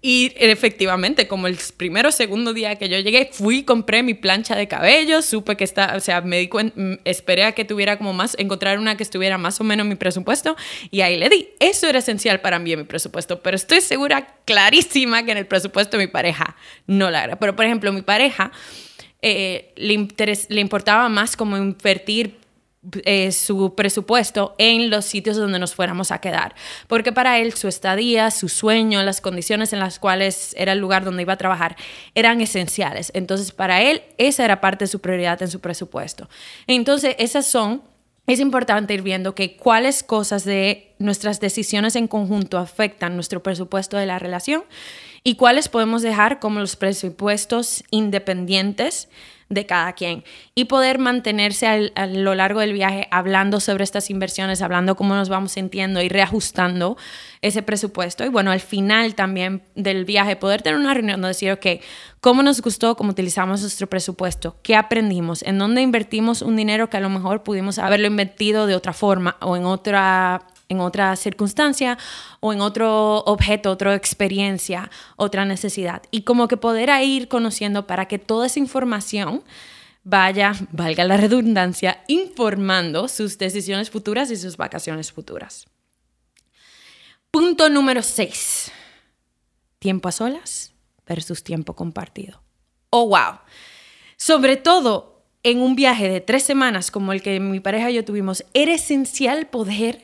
Y 0.08 0.34
efectivamente, 0.36 1.28
como 1.28 1.48
el 1.48 1.58
primero 1.78 2.10
o 2.10 2.12
segundo 2.12 2.54
día 2.54 2.76
que 2.76 2.89
yo 2.89 3.00
llegué, 3.00 3.32
fui, 3.32 3.63
compré 3.63 4.04
mi 4.04 4.13
plancha 4.13 4.56
de 4.56 4.68
cabello, 4.68 5.24
supe 5.24 5.58
que 5.58 5.63
está, 5.63 5.96
o 5.96 6.00
sea, 6.00 6.22
me 6.22 6.38
di 6.38 6.48
mm, 6.48 7.00
esperé 7.06 7.44
a 7.44 7.54
que 7.54 7.65
tuviera 7.65 7.98
como 7.98 8.13
más, 8.13 8.36
encontrar 8.38 8.78
una 8.78 8.98
que 8.98 9.02
estuviera 9.02 9.39
más 9.39 9.60
o 9.60 9.63
menos 9.63 9.86
en 9.86 9.89
mi 9.89 9.96
presupuesto 9.96 10.56
y 10.91 11.02
ahí 11.02 11.18
le 11.18 11.28
di. 11.30 11.50
Eso 11.60 11.88
era 11.88 11.98
esencial 11.98 12.39
para 12.39 12.60
mí 12.60 12.72
en 12.72 12.82
mi 12.82 12.86
presupuesto, 12.86 13.41
pero 13.41 13.56
estoy 13.56 13.82
segura, 13.82 14.36
clarísima, 14.46 15.26
que 15.26 15.32
en 15.32 15.39
el 15.39 15.48
presupuesto 15.48 15.98
de 15.98 16.06
mi 16.06 16.12
pareja 16.12 16.56
no 16.86 17.10
la 17.10 17.24
era. 17.24 17.39
Pero, 17.39 17.56
por 17.56 17.65
ejemplo, 17.65 17.91
mi 17.91 18.04
pareja 18.04 18.52
eh, 19.24 19.74
le, 19.76 20.08
le 20.50 20.62
importaba 20.62 21.10
más 21.10 21.36
como 21.36 21.58
invertir 21.58 22.44
eh, 23.04 23.32
su 23.32 23.74
presupuesto 23.76 24.56
en 24.58 24.89
los 24.89 25.06
sitios 25.06 25.38
donde 25.38 25.60
nos 25.60 25.74
fuéramos 25.74 26.12
a 26.12 26.19
quedar. 26.19 26.56
Porque 26.88 27.12
para 27.12 27.39
él 27.39 27.54
su 27.54 27.67
estadía, 27.67 28.32
su 28.32 28.50
sueño, 28.50 29.02
las 29.04 29.21
condiciones 29.21 29.74
en 29.74 29.80
las 29.80 30.00
cuales 30.00 30.54
era 30.58 30.74
el 30.74 30.80
lugar 30.80 31.04
donde 31.04 31.24
iba 31.24 31.34
a 31.34 31.38
trabajar 31.38 31.76
eran 32.13 32.41
esenciales. 32.41 33.12
Entonces 33.15 33.52
para 33.52 33.82
él 33.82 34.04
esa 34.17 34.45
era 34.45 34.62
parte 34.62 34.86
de 34.86 34.89
su 34.89 35.00
prioridad 35.00 35.41
en 35.41 35.50
su 35.50 35.60
presupuesto. 35.60 36.30
Entonces 36.67 37.15
esas 37.19 37.45
son 37.45 37.82
es 38.28 38.39
importante 38.39 38.93
ir 38.93 39.04
viendo 39.04 39.36
que 39.36 39.56
cuáles 39.56 40.02
cosas 40.02 40.45
de 40.45 40.95
nuestras 40.98 41.39
decisiones 41.39 41.95
en 41.95 42.08
conjunto 42.08 42.58
afectan 42.58 43.15
nuestro 43.15 43.43
presupuesto 43.43 43.98
de 43.98 44.08
la 44.08 44.17
relación 44.17 44.63
y 45.24 45.36
cuáles 45.36 45.69
podemos 45.69 46.02
dejar 46.02 46.39
como 46.39 46.60
los 46.60 46.76
presupuestos 46.76 47.84
independientes 47.91 49.10
de 49.49 49.65
cada 49.65 49.93
quien 49.93 50.23
y 50.55 50.65
poder 50.65 50.97
mantenerse 50.97 51.91
a 51.95 52.08
lo 52.08 52.34
largo 52.34 52.60
del 52.62 52.73
viaje 52.73 53.08
hablando 53.12 53.60
sobre 53.60 53.84
estas 53.84 54.10
inversiones, 54.10 54.62
hablando 54.62 54.95
cómo 54.95 55.13
nos 55.15 55.29
vamos 55.29 55.51
sintiendo 55.51 56.01
y 56.01 56.10
reajustando 56.10 56.97
ese 57.41 57.62
presupuesto. 57.62 58.25
Y 58.25 58.29
bueno, 58.29 58.51
al 58.51 58.60
final 58.60 59.13
también 59.13 59.63
del 59.75 60.05
viaje, 60.05 60.36
poder 60.36 60.62
tener 60.62 60.79
una 60.79 60.93
reunión 60.93 61.21
donde 61.21 61.29
decir, 61.29 61.51
ok, 61.51 61.81
¿cómo 62.21 62.41
nos 62.41 62.62
gustó 62.62 62.95
cómo 62.95 63.12
utilizamos 63.12 63.62
nuestro 63.62 63.88
presupuesto? 63.88 64.58
¿Qué 64.63 64.75
aprendimos? 64.75 65.43
¿En 65.43 65.60
dónde 65.60 65.81
invertimos 65.81 66.41
un 66.41 66.55
dinero 66.55 66.89
que 66.89 66.97
a 66.97 67.01
lo 67.01 67.10
mejor 67.10 67.43
pudimos 67.43 67.77
haberlo 67.77 68.08
invertido 68.08 68.65
de 68.65 68.75
otra 68.75 68.93
forma 68.93 69.38
o 69.41 69.55
en 69.55 69.65
otra 69.65 70.47
en 70.69 70.80
otra 70.80 71.15
circunstancia 71.15 71.97
o 72.39 72.54
en 72.54 72.62
otro 72.62 73.19
objeto, 73.25 73.71
otra 73.71 73.95
experiencia, 73.95 74.89
otra 75.15 75.45
necesidad. 75.45 76.04
Y 76.12 76.21
como 76.21 76.47
que 76.47 76.58
poder 76.58 76.89
ir 77.04 77.28
conociendo 77.28 77.88
para 77.88 78.08
que 78.08 78.19
toda 78.19 78.47
esa 78.47 78.60
información 78.60 79.43
vaya, 80.04 80.54
valga 80.71 81.04
la 81.04 81.17
redundancia, 81.17 82.04
informando 82.08 83.08
sus 83.08 83.38
decisiones 83.38 83.89
futuras 83.89 84.32
y 84.32 84.38
sus 84.38 84.58
vacaciones 84.58 85.12
futuras. 85.12 85.67
Punto 87.32 87.69
número 87.69 88.01
6. 88.01 88.71
Tiempo 89.80 90.08
a 90.08 90.12
solas 90.12 90.73
versus 91.06 91.43
tiempo 91.43 91.75
compartido. 91.75 92.41
Oh, 92.89 93.10
wow. 93.10 93.39
Sobre 94.15 94.56
todo 94.56 95.15
en 95.43 95.62
un 95.62 95.75
viaje 95.75 96.10
de 96.10 96.21
tres 96.21 96.43
semanas 96.43 96.89
como 96.89 97.12
el 97.12 97.21
que 97.21 97.39
mi 97.39 97.60
pareja 97.60 97.91
y 97.91 97.95
yo 97.95 98.06
tuvimos, 98.06 98.43
era 98.54 98.73
esencial 98.73 99.47
poder 99.47 100.01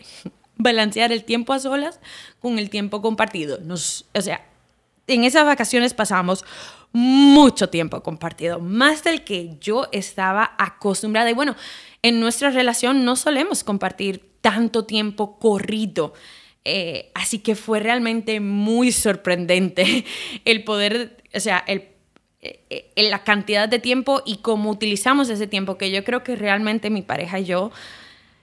balancear 0.64 1.12
el 1.12 1.24
tiempo 1.24 1.54
a 1.54 1.60
solas 1.60 2.00
con 2.40 2.60
el 2.60 2.70
tiempo 2.70 3.02
compartido. 3.02 3.60
Nos, 3.60 4.06
o 4.14 4.22
sea, 4.22 4.46
en 5.08 5.24
esas 5.24 5.46
vacaciones 5.46 5.94
pasamos 5.94 6.46
mucho 6.94 7.70
tiempo 7.70 8.04
compartido, 8.04 8.60
más 8.60 9.04
del 9.04 9.24
que 9.24 9.58
yo 9.60 9.88
estaba 9.92 10.56
acostumbrada. 10.58 11.30
Y 11.30 11.34
bueno, 11.34 11.56
en 12.02 12.20
nuestra 12.20 12.50
relación 12.50 13.06
no 13.06 13.16
solemos 13.16 13.64
compartir 13.64 14.32
tanto 14.42 14.86
tiempo 14.86 15.40
corrido. 15.40 16.14
Eh, 16.64 17.12
así 17.16 17.40
que 17.40 17.56
fue 17.56 17.80
realmente 17.80 18.40
muy 18.40 18.92
sorprendente 18.92 20.06
el 20.46 20.64
poder, 20.64 21.24
o 21.34 21.40
sea, 21.40 21.64
el, 21.66 21.88
eh, 22.42 22.92
la 22.96 23.24
cantidad 23.24 23.70
de 23.70 23.80
tiempo 23.80 24.22
y 24.26 24.38
cómo 24.38 24.70
utilizamos 24.70 25.30
ese 25.30 25.48
tiempo, 25.48 25.78
que 25.78 25.92
yo 25.92 26.04
creo 26.04 26.24
que 26.24 26.36
realmente 26.36 26.90
mi 26.90 27.02
pareja 27.02 27.40
y 27.40 27.46
yo 27.46 27.72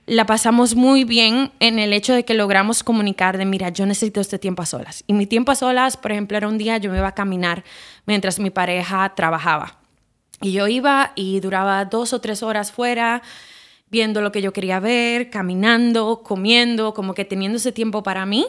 la 0.09 0.25
pasamos 0.25 0.75
muy 0.75 1.05
bien 1.05 1.53
en 1.61 1.79
el 1.79 1.93
hecho 1.93 2.15
de 2.15 2.25
que 2.25 2.33
logramos 2.33 2.83
comunicar 2.83 3.37
de, 3.37 3.45
mira, 3.45 3.69
yo 3.69 3.85
necesito 3.85 4.23
este 4.23 4.39
tiempo 4.39 4.63
a 4.63 4.67
solas. 4.67 5.05
Y 5.07 5.13
mi 5.13 5.27
tiempo 5.27 5.53
a 5.53 5.55
solas, 5.55 5.99
por 5.99 6.13
ejemplo, 6.13 6.37
era 6.37 6.49
un 6.49 6.57
día 6.57 6.79
yo 6.79 6.91
me 6.91 6.97
iba 6.97 7.09
a 7.09 7.15
caminar 7.15 7.63
mientras 8.07 8.41
mi 8.41 8.49
pareja 8.49 9.15
trabajaba. 9.15 9.79
Y 10.41 10.53
yo 10.53 10.67
iba 10.67 11.13
y 11.15 11.41
duraba 11.41 11.85
dos 11.85 12.15
o 12.15 12.23
tres 12.23 12.43
horas 12.43 12.73
fuera, 12.73 13.23
viendo 13.91 14.23
lo 14.23 14.33
que 14.33 14.41
yo 14.41 14.53
quería 14.55 14.81
ver, 14.81 15.29
caminando, 15.29 16.23
comiendo, 16.23 16.95
como 16.95 17.13
que 17.13 17.27
teniendo 17.27 17.59
ese 17.59 17.73
tiempo 17.73 18.03
para 18.03 18.25
mí. 18.25 18.47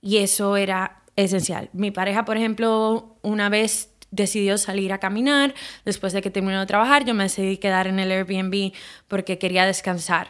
Y 0.00 0.18
eso 0.18 0.56
era 0.56 1.02
esencial. 1.16 1.70
Mi 1.72 1.90
pareja, 1.90 2.24
por 2.24 2.36
ejemplo, 2.36 3.16
una 3.22 3.48
vez 3.48 3.90
decidió 4.12 4.56
salir 4.58 4.92
a 4.92 4.98
caminar 4.98 5.54
después 5.84 6.12
de 6.12 6.22
que 6.22 6.30
terminó 6.30 6.60
de 6.60 6.66
trabajar, 6.66 7.04
yo 7.04 7.14
me 7.14 7.24
decidí 7.24 7.56
quedar 7.56 7.88
en 7.88 7.98
el 7.98 8.12
Airbnb 8.12 8.72
porque 9.08 9.38
quería 9.38 9.66
descansar. 9.66 10.28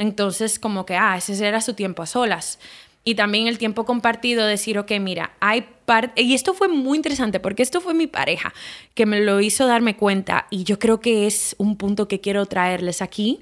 Entonces, 0.00 0.58
como 0.58 0.86
que, 0.86 0.96
ah, 0.96 1.18
ese 1.18 1.46
era 1.46 1.60
su 1.60 1.74
tiempo 1.74 2.02
a 2.02 2.06
solas. 2.06 2.58
Y 3.04 3.16
también 3.16 3.48
el 3.48 3.58
tiempo 3.58 3.84
compartido, 3.84 4.46
decir, 4.46 4.78
ok, 4.78 4.92
mira, 4.98 5.32
hay 5.40 5.66
parte, 5.84 6.22
y 6.22 6.32
esto 6.32 6.54
fue 6.54 6.68
muy 6.68 6.96
interesante 6.96 7.38
porque 7.38 7.62
esto 7.62 7.82
fue 7.82 7.92
mi 7.92 8.06
pareja 8.06 8.54
que 8.94 9.04
me 9.04 9.20
lo 9.20 9.40
hizo 9.40 9.66
darme 9.66 9.96
cuenta 9.96 10.46
y 10.50 10.64
yo 10.64 10.78
creo 10.78 11.00
que 11.00 11.26
es 11.26 11.54
un 11.58 11.76
punto 11.76 12.08
que 12.08 12.20
quiero 12.20 12.46
traerles 12.46 13.02
aquí, 13.02 13.40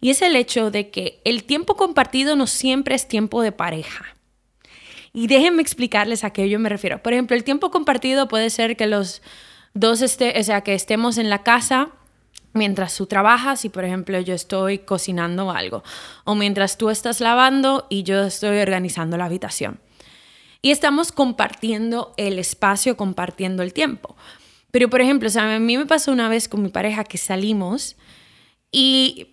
y 0.00 0.08
es 0.08 0.22
el 0.22 0.36
hecho 0.36 0.70
de 0.70 0.88
que 0.90 1.20
el 1.24 1.44
tiempo 1.44 1.76
compartido 1.76 2.34
no 2.34 2.46
siempre 2.46 2.94
es 2.94 3.06
tiempo 3.06 3.42
de 3.42 3.52
pareja. 3.52 4.04
Y 5.12 5.26
déjenme 5.26 5.60
explicarles 5.60 6.24
a 6.24 6.30
qué 6.30 6.48
yo 6.48 6.58
me 6.58 6.68
refiero. 6.68 7.02
Por 7.02 7.12
ejemplo, 7.12 7.36
el 7.36 7.44
tiempo 7.44 7.70
compartido 7.70 8.28
puede 8.28 8.48
ser 8.48 8.76
que 8.76 8.86
los 8.86 9.20
dos, 9.74 10.00
esté, 10.00 10.38
o 10.38 10.44
sea, 10.44 10.62
que 10.62 10.72
estemos 10.72 11.18
en 11.18 11.28
la 11.28 11.42
casa 11.42 11.90
mientras 12.52 12.96
tú 12.96 13.06
trabajas 13.06 13.64
y, 13.64 13.68
por 13.68 13.84
ejemplo, 13.84 14.18
yo 14.20 14.34
estoy 14.34 14.78
cocinando 14.78 15.50
algo, 15.50 15.82
o 16.24 16.34
mientras 16.34 16.78
tú 16.78 16.90
estás 16.90 17.20
lavando 17.20 17.86
y 17.88 18.02
yo 18.02 18.22
estoy 18.24 18.58
organizando 18.58 19.16
la 19.16 19.26
habitación. 19.26 19.80
Y 20.62 20.70
estamos 20.70 21.12
compartiendo 21.12 22.12
el 22.16 22.38
espacio, 22.38 22.96
compartiendo 22.96 23.62
el 23.62 23.72
tiempo. 23.72 24.16
Pero, 24.70 24.88
por 24.88 25.00
ejemplo, 25.00 25.28
a 25.34 25.58
mí 25.58 25.78
me 25.78 25.86
pasó 25.86 26.12
una 26.12 26.28
vez 26.28 26.48
con 26.48 26.62
mi 26.62 26.68
pareja 26.68 27.04
que 27.04 27.18
salimos 27.18 27.96
y 28.70 29.29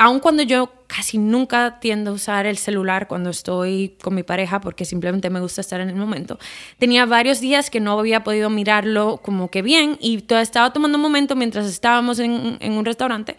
aun 0.00 0.18
cuando 0.18 0.42
yo 0.42 0.72
casi 0.86 1.18
nunca 1.18 1.78
tiendo 1.78 2.12
a 2.12 2.14
usar 2.14 2.46
el 2.46 2.56
celular 2.56 3.06
cuando 3.06 3.28
estoy 3.28 3.98
con 4.02 4.14
mi 4.14 4.22
pareja 4.22 4.58
porque 4.58 4.86
simplemente 4.86 5.28
me 5.28 5.40
gusta 5.40 5.60
estar 5.60 5.78
en 5.82 5.90
el 5.90 5.94
momento, 5.94 6.38
tenía 6.78 7.04
varios 7.04 7.38
días 7.38 7.68
que 7.68 7.80
no 7.80 7.98
había 7.98 8.24
podido 8.24 8.48
mirarlo 8.48 9.20
como 9.22 9.50
que 9.50 9.60
bien 9.60 9.98
y 10.00 10.24
estaba 10.30 10.72
tomando 10.72 10.96
un 10.96 11.02
momento 11.02 11.36
mientras 11.36 11.66
estábamos 11.66 12.18
en, 12.18 12.58
un 12.62 12.84
restaurante 12.86 13.36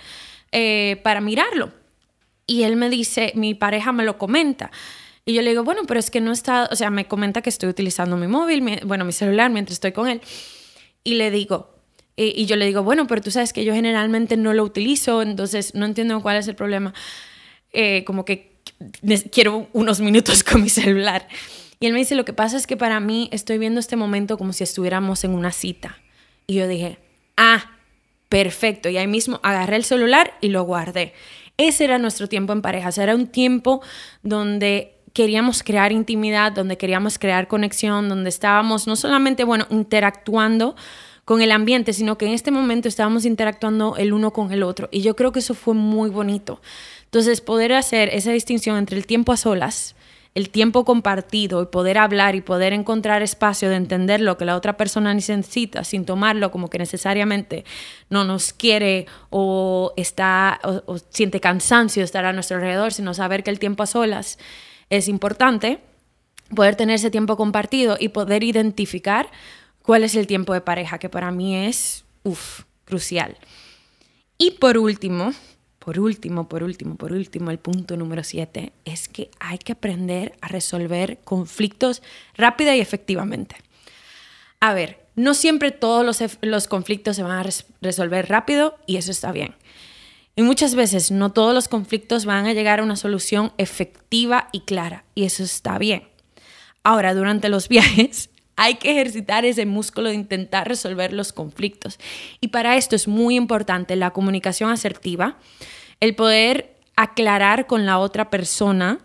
eh, 0.52 1.02
para 1.04 1.20
mirarlo. 1.20 1.72
Y 2.46 2.62
él 2.62 2.76
me 2.76 2.92
dice, 2.92 3.32
mi 3.34 3.56
pareja 3.56 3.92
me 3.92 4.04
lo 4.04 4.20
comenta. 4.20 4.70
Y 5.26 5.34
yo 5.34 5.42
le 5.42 5.50
digo, 5.50 5.64
bueno, 5.64 5.82
pero 5.88 6.00
es 6.00 6.12
que 6.12 6.22
no 6.22 6.32
está, 6.32 6.70
o 6.72 6.76
sea, 6.76 6.92
me 6.92 7.08
comenta 7.08 7.42
que 7.42 7.50
estoy 7.50 7.70
utilizando 7.70 8.18
mi 8.18 8.28
móvil, 8.28 8.82
bueno, 8.86 9.04
mi 9.04 9.14
celular 9.14 9.50
mientras 9.50 9.74
estoy 9.78 9.94
con 9.94 10.08
él. 10.08 10.22
Y 11.04 11.16
le 11.16 11.32
digo, 11.32 11.81
y, 12.36 12.46
yo 12.46 12.56
le 12.56 12.66
digo, 12.66 12.84
bueno, 12.84 13.08
pero 13.08 13.22
tú 13.22 13.32
sabes 13.32 13.54
que 13.54 13.64
yo 13.66 13.74
generalmente 13.74 14.38
no 14.38 14.54
lo 14.54 14.64
utilizo, 14.64 15.22
entonces 15.22 15.74
no 15.76 15.86
entiendo 15.86 16.22
cuál 16.22 16.38
es 16.38 16.48
el 16.48 16.56
problema. 16.56 16.94
Eh, 17.74 18.04
como 18.06 18.26
que 18.26 18.52
quiero 19.32 19.68
unos 19.74 20.00
minutos 20.02 20.44
con 20.46 20.62
mi 20.62 20.70
celular. 20.70 21.28
Y 21.80 21.88
él 21.88 21.94
me 21.94 22.00
dice, 22.00 22.16
lo 22.16 22.26
que 22.26 22.34
pasa 22.34 22.58
es 22.58 22.68
que 22.68 22.78
para 22.78 23.00
mí 23.00 23.30
estoy 23.32 23.58
viendo 23.58 23.80
este 23.80 23.96
momento 23.96 24.38
como 24.38 24.54
si 24.54 24.64
estuviéramos 24.64 25.24
en 25.24 25.32
una 25.32 25.52
cita. 25.52 25.98
Y 26.46 26.56
yo 26.56 26.68
dije, 26.68 27.00
ah, 27.38 27.72
perfecto. 28.30 28.90
Y 28.90 28.98
ahí 28.98 29.08
mismo 29.08 29.40
agarré 29.42 29.78
el 29.78 29.84
celular 29.84 30.34
y 30.42 30.50
lo 30.50 30.64
guardé. 30.64 31.14
Ese 31.58 31.84
era 31.86 31.98
nuestro 31.98 32.28
tiempo 32.28 32.54
en 32.54 32.62
pareja. 32.62 32.90
era 33.02 33.16
un 33.16 33.28
tiempo 33.28 33.82
donde 34.22 34.96
queríamos 35.14 35.64
crear 35.64 35.92
intimidad, 35.92 36.52
donde 36.52 36.78
queríamos 36.78 37.20
crear 37.20 37.48
conexión, 37.48 38.10
donde 38.10 38.30
estábamos 38.30 38.88
no 38.88 38.96
solamente, 38.96 39.44
bueno, 39.44 39.68
interactuando, 39.70 40.76
con 41.26 41.42
el 41.42 41.52
ambiente, 41.52 41.94
sino 41.94 42.18
que 42.18 42.26
en 42.26 42.34
este 42.34 42.52
momento 42.52 42.88
estábamos 42.88 43.26
interactuando 43.26 43.96
el 43.98 44.14
uno 44.14 44.32
con 44.32 44.52
el 44.52 44.64
otro. 44.64 44.90
Y 44.92 45.02
yo 45.02 45.16
creo 45.16 45.32
que 45.32 45.40
eso 45.40 45.54
fue 45.54 45.74
muy 45.74 46.10
bonito. 46.10 46.62
Entonces, 47.06 47.42
poder 47.42 47.74
hacer 47.74 48.10
esa 48.10 48.32
distinción 48.32 48.78
entre 48.78 48.98
el 48.98 49.06
tiempo 49.06 49.32
a 49.32 49.38
solas, 49.38 49.96
el 50.34 50.50
tiempo 50.50 50.86
compartido 50.86 51.62
y 51.62 51.66
poder 51.66 51.98
hablar 51.98 52.36
y 52.36 52.42
poder 52.42 52.72
encontrar 52.72 53.22
espacio 53.22 53.70
de 53.70 53.76
entender 53.76 54.22
lo 54.22 54.38
que 54.38 54.46
la 54.46 54.56
otra 54.56 54.78
persona 54.78 55.14
necesita 55.14 55.84
sin 55.84 56.06
tomarlo 56.06 56.52
como 56.52 56.70
que 56.70 56.78
necesariamente 56.78 57.66
no 58.10 58.24
nos 58.24 58.54
quiere 58.54 59.08
o 59.30 59.94
está 59.98 60.62
o, 60.64 60.98
siente 61.10 61.42
cansancio 61.42 62.04
estar 62.04 62.24
a 62.24 62.34
nuestro 62.34 62.58
alrededor, 62.58 62.94
sino 62.94 63.14
saber 63.14 63.44
que 63.44 63.52
el 63.52 63.60
tiempo 63.60 63.84
a 63.84 63.88
solas 63.88 64.40
es 64.90 65.10
importante, 65.10 65.80
poder 66.56 66.76
tener 66.76 66.96
ese 66.96 67.12
tiempo 67.12 67.36
compartido 67.36 67.98
y 68.00 68.10
poder 68.10 68.44
identificar 68.44 69.30
cuál 69.92 70.06
es 70.06 70.16
el 70.16 70.26
tiempo 70.26 70.54
de 70.54 70.62
pareja, 70.62 71.00
que 71.00 71.10
para 71.10 71.32
mí 71.32 71.54
es, 71.54 72.06
uff, 72.24 72.62
crucial. 72.86 73.36
Y 74.38 74.52
por 74.52 74.78
último, 74.78 75.34
por 75.80 76.00
último, 76.00 76.48
por 76.48 76.64
último, 76.64 76.96
por 76.96 77.12
último, 77.12 77.52
el 77.52 77.60
punto 77.60 77.98
número 77.98 78.24
siete 78.24 78.72
es 78.86 79.10
que 79.10 79.30
hay 79.42 79.58
que 79.58 79.74
aprender 79.74 80.38
a 80.40 80.48
resolver 80.48 81.20
conflictos 81.26 82.02
rápida 82.36 82.74
y 82.74 82.80
efectivamente. 82.80 83.58
A 84.62 84.74
ver, 84.74 85.06
no 85.18 85.34
siempre 85.34 85.72
todos 85.72 86.06
los, 86.06 86.24
los 86.40 86.68
conflictos 86.70 87.18
se 87.18 87.24
van 87.24 87.46
a 87.46 87.52
resolver 87.82 88.30
rápido 88.30 88.78
y 88.88 88.96
eso 88.96 89.12
está 89.12 89.34
bien. 89.34 89.56
Y 90.38 90.42
muchas 90.44 90.74
veces 90.74 91.12
no 91.12 91.34
todos 91.34 91.54
los 91.54 91.68
conflictos 91.68 92.24
van 92.24 92.46
a 92.46 92.54
llegar 92.54 92.80
a 92.80 92.84
una 92.84 92.96
solución 92.96 93.52
efectiva 93.58 94.48
y 94.54 94.62
clara 94.62 95.04
y 95.16 95.26
eso 95.26 95.44
está 95.44 95.78
bien. 95.78 96.08
Ahora, 96.82 97.14
durante 97.14 97.50
los 97.50 97.68
viajes 97.68 98.30
hay 98.62 98.76
que 98.76 98.92
ejercitar 98.92 99.44
ese 99.44 99.66
músculo 99.66 100.10
de 100.10 100.14
intentar 100.14 100.68
resolver 100.68 101.14
los 101.14 101.34
conflictos. 101.34 101.98
Y 102.42 102.50
para 102.50 102.78
esto 102.78 102.96
es 102.96 103.08
muy 103.08 103.36
importante 103.36 103.96
la 103.96 104.12
comunicación 104.12 104.70
asertiva, 104.70 105.40
el 106.00 106.14
poder 106.14 106.76
aclarar 106.96 107.66
con 107.66 107.88
la 107.88 107.98
otra 107.98 108.30
persona 108.30 109.00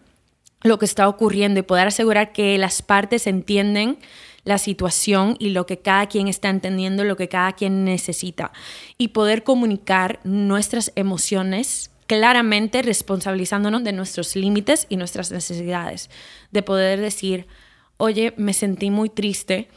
lo 0.63 0.79
que 0.79 0.85
está 0.85 1.09
ocurriendo 1.09 1.59
y 1.59 1.63
poder 1.63 1.87
asegurar 1.87 2.35
que 2.35 2.59
las 2.59 2.83
partes 2.83 3.27
entienden 3.27 3.97
la 4.45 4.59
situación 4.59 5.37
y 5.39 5.49
lo 5.51 5.65
que 5.65 5.79
cada 5.79 6.05
quien 6.07 6.29
está 6.29 6.51
entendiendo, 6.51 7.03
lo 7.05 7.17
que 7.17 7.29
cada 7.31 7.55
quien 7.55 7.87
necesita. 7.87 8.53
Y 8.99 9.09
poder 9.09 9.43
comunicar 9.43 10.21
nuestras 10.23 10.93
emociones 10.97 11.91
claramente 12.07 12.83
responsabilizándonos 12.83 13.85
de 13.85 13.93
nuestros 13.93 14.37
límites 14.37 14.87
y 14.91 14.97
nuestras 14.97 15.33
necesidades. 15.33 16.11
De 16.53 16.63
poder 16.63 17.01
decir, 17.01 17.47
oye, 17.97 18.35
me 18.37 18.53
sentí 18.53 18.91
muy 18.91 19.09
triste 19.09 19.69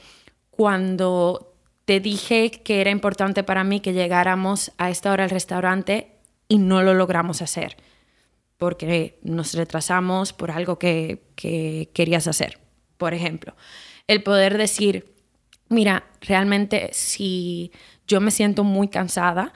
cuando 0.49 1.53
te 1.85 1.99
dije 1.99 2.51
que 2.51 2.81
era 2.81 2.91
importante 2.91 3.43
para 3.43 3.63
mí 3.63 3.79
que 3.79 3.93
llegáramos 3.93 4.71
a 4.77 4.89
esta 4.89 5.11
hora 5.11 5.23
al 5.23 5.29
restaurante 5.29 6.15
y 6.47 6.57
no 6.57 6.83
lo 6.83 6.93
logramos 6.93 7.41
hacer 7.41 7.77
porque 8.57 9.17
nos 9.23 9.53
retrasamos 9.53 10.33
por 10.33 10.51
algo 10.51 10.77
que, 10.77 11.23
que 11.35 11.89
querías 11.93 12.27
hacer. 12.27 12.59
Por 12.97 13.13
ejemplo, 13.13 13.55
el 14.05 14.21
poder 14.21 14.57
decir, 14.57 15.15
mira, 15.69 16.03
realmente 16.19 16.89
si 16.91 17.71
yo 18.05 18.19
me 18.19 18.31
siento 18.31 18.65
muy 18.65 18.89
cansada, 18.89 19.53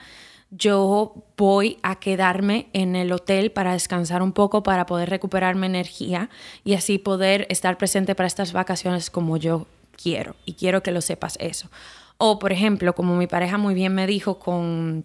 yo 0.56 1.14
voy 1.36 1.78
a 1.82 1.96
quedarme 1.96 2.68
en 2.72 2.96
el 2.96 3.12
hotel 3.12 3.50
para 3.50 3.72
descansar 3.72 4.22
un 4.22 4.32
poco, 4.32 4.62
para 4.62 4.86
poder 4.86 5.10
recuperarme 5.10 5.66
energía 5.66 6.30
y 6.64 6.74
así 6.74 6.98
poder 6.98 7.46
estar 7.50 7.76
presente 7.76 8.14
para 8.14 8.26
estas 8.26 8.52
vacaciones 8.52 9.10
como 9.10 9.36
yo 9.36 9.66
quiero. 10.00 10.36
Y 10.44 10.54
quiero 10.54 10.82
que 10.82 10.92
lo 10.92 11.00
sepas 11.00 11.36
eso. 11.40 11.70
O, 12.18 12.38
por 12.38 12.52
ejemplo, 12.52 12.94
como 12.94 13.16
mi 13.16 13.26
pareja 13.26 13.58
muy 13.58 13.74
bien 13.74 13.94
me 13.94 14.06
dijo 14.06 14.38
con, 14.38 15.04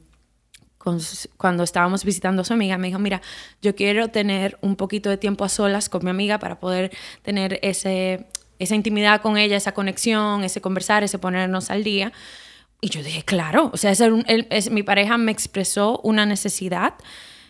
cuando 0.77 1.63
estábamos 1.63 2.05
visitando 2.05 2.43
a 2.43 2.45
su 2.45 2.53
amiga, 2.53 2.77
me 2.77 2.87
dijo, 2.87 2.99
mira, 2.99 3.21
yo 3.61 3.75
quiero 3.75 4.09
tener 4.09 4.57
un 4.61 4.75
poquito 4.75 5.09
de 5.09 5.17
tiempo 5.17 5.43
a 5.45 5.49
solas 5.49 5.89
con 5.89 6.03
mi 6.03 6.11
amiga 6.11 6.37
para 6.37 6.59
poder 6.59 6.91
tener 7.23 7.59
ese, 7.63 8.27
esa 8.59 8.75
intimidad 8.75 9.21
con 9.21 9.37
ella, 9.37 9.57
esa 9.57 9.73
conexión, 9.73 10.43
ese 10.43 10.61
conversar, 10.61 11.03
ese 11.03 11.17
ponernos 11.17 11.71
al 11.71 11.83
día. 11.83 12.13
Y 12.81 12.89
yo 12.89 13.03
dije, 13.03 13.23
claro, 13.23 13.69
o 13.73 13.77
sea, 13.77 13.91
es, 13.91 14.71
mi 14.71 14.83
pareja 14.83 15.17
me 15.17 15.31
expresó 15.31 15.99
una 16.03 16.25
necesidad. 16.25 16.93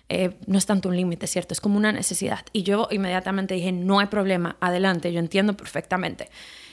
Eh, 0.10 0.32
no 0.48 0.58
es 0.58 0.66
tanto 0.66 0.90
un 0.90 0.96
límite, 0.96 1.28
¿cierto? 1.28 1.54
Es 1.54 1.62
como 1.62 1.78
una 1.78 1.92
necesidad. 1.92 2.44
Y 2.52 2.64
yo 2.64 2.88
inmediatamente 2.90 3.54
dije, 3.54 3.72
no 3.72 4.00
hay 4.00 4.08
problema, 4.08 4.58
adelante, 4.60 5.14
yo 5.14 5.20
entiendo 5.20 5.56
perfectamente. 5.56 6.30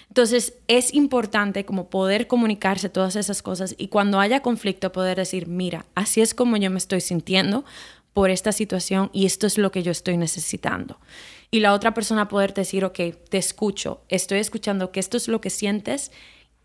Entonces 0.09 0.55
es 0.69 0.95
importante 0.95 1.65
como 1.65 1.91
poder 1.91 2.27
comunicarse 2.27 2.89
todas 2.89 3.17
esas 3.17 3.43
cosas 3.43 3.75
y 3.77 3.89
cuando 3.89 4.21
haya 4.21 4.41
conflicto 4.41 4.93
poder 4.93 5.19
decir, 5.19 5.47
mira, 5.49 5.85
así 5.95 6.21
es 6.21 6.33
como 6.33 6.57
yo 6.57 6.71
me 6.71 6.79
estoy 6.79 7.01
sintiendo 7.01 7.65
por 8.13 8.31
esta 8.31 8.53
situación 8.53 9.11
y 9.13 9.27
esto 9.27 9.47
es 9.47 9.59
lo 9.59 9.71
que 9.71 9.83
yo 9.83 9.93
estoy 9.93 10.17
necesitando. 10.17 10.99
Y 11.51 11.61
la 11.61 11.75
otra 11.75 11.93
persona 11.93 12.29
poder 12.29 12.55
decir, 12.55 12.85
ok, 12.85 12.99
te 13.29 13.39
escucho, 13.39 14.01
estoy 14.09 14.39
escuchando 14.39 14.91
que 14.91 15.01
esto 15.01 15.17
es 15.17 15.29
lo 15.29 15.41
que 15.41 15.51
sientes 15.51 16.13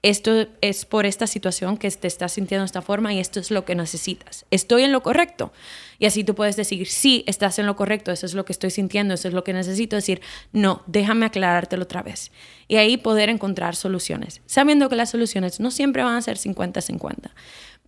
esto 0.03 0.47
es 0.61 0.85
por 0.85 1.05
esta 1.05 1.27
situación 1.27 1.77
que 1.77 1.89
te 1.91 2.07
estás 2.07 2.33
sintiendo 2.33 2.63
de 2.63 2.67
esta 2.67 2.81
forma 2.81 3.13
y 3.13 3.19
esto 3.19 3.39
es 3.39 3.51
lo 3.51 3.65
que 3.65 3.75
necesitas. 3.75 4.45
¿Estoy 4.49 4.83
en 4.83 4.91
lo 4.91 5.03
correcto? 5.03 5.53
Y 5.99 6.07
así 6.07 6.23
tú 6.23 6.33
puedes 6.33 6.55
decir, 6.55 6.87
sí, 6.87 7.23
estás 7.27 7.59
en 7.59 7.67
lo 7.67 7.75
correcto, 7.75 8.11
eso 8.11 8.25
es 8.25 8.33
lo 8.33 8.43
que 8.43 8.51
estoy 8.51 8.71
sintiendo, 8.71 9.13
eso 9.13 9.27
es 9.27 9.35
lo 9.35 9.43
que 9.43 9.53
necesito. 9.53 9.95
Decir, 9.95 10.21
no, 10.51 10.81
déjame 10.87 11.27
aclarártelo 11.27 11.83
otra 11.83 12.01
vez. 12.01 12.31
Y 12.67 12.77
ahí 12.77 12.97
poder 12.97 13.29
encontrar 13.29 13.75
soluciones, 13.75 14.41
sabiendo 14.47 14.89
que 14.89 14.95
las 14.95 15.11
soluciones 15.11 15.59
no 15.59 15.69
siempre 15.69 16.03
van 16.03 16.15
a 16.15 16.21
ser 16.23 16.37
50-50. 16.37 17.29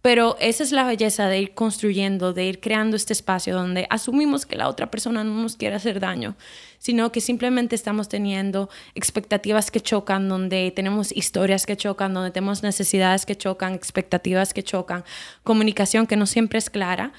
Pero 0.03 0.35
esa 0.41 0.63
es 0.63 0.73
la 0.73 0.83
belleza 0.83 1.29
de 1.29 1.39
ir 1.39 1.53
construyendo, 1.53 2.33
de 2.33 2.43
ir 2.43 2.59
creando 2.59 2.97
este 2.97 3.13
espacio 3.13 3.55
donde 3.55 3.87
asumimos 3.89 4.45
que 4.45 4.57
la 4.57 4.67
otra 4.67 4.91
persona 4.91 5.23
no 5.23 5.41
nos 5.41 5.55
quiere 5.55 5.77
hacer 5.77 6.01
daño, 6.01 6.35
sino 6.77 7.13
que 7.13 7.21
simplemente 7.21 7.73
estamos 7.73 8.09
teniendo 8.09 8.69
expectativas 8.95 9.71
que 9.71 9.79
chocan, 9.79 10.27
donde 10.27 10.71
tenemos 10.71 11.13
historias 11.13 11.65
que 11.65 11.77
chocan, 11.77 12.13
donde 12.13 12.31
tenemos 12.31 12.63
necesidades 12.63 13.25
que 13.25 13.37
chocan, 13.37 13.75
expectativas 13.75 14.53
que 14.53 14.61
chocan, 14.61 15.05
comunicación 15.43 16.05
que 16.05 16.17
no 16.17 16.25
siempre 16.25 16.59
es 16.59 16.69
clara 16.69 17.13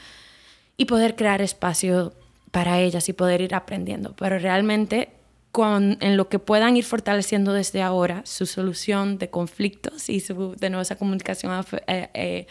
y 0.76 0.84
poder 0.84 1.16
crear 1.16 1.40
espacio 1.40 2.12
para 2.50 2.80
ellas 2.80 3.08
y 3.08 3.14
poder 3.14 3.40
ir 3.40 3.54
aprendiendo. 3.54 4.14
Pero 4.18 4.38
realmente 4.38 5.08
con, 5.54 5.98
en 6.00 6.16
lo 6.16 6.28
que 6.28 6.40
puedan 6.40 6.76
ir 6.76 6.84
fortaleciendo 6.84 7.52
desde 7.52 7.80
ahora 7.80 8.22
su 8.26 8.44
solución 8.44 9.18
de 9.18 9.30
conflictos 9.30 10.08
y 10.08 10.18
su, 10.18 10.56
de 10.56 10.68
nuevo 10.68 10.82
esa 10.82 10.96
comunicación 10.96 11.64
eh, 11.86 12.10
eh, 12.12 12.46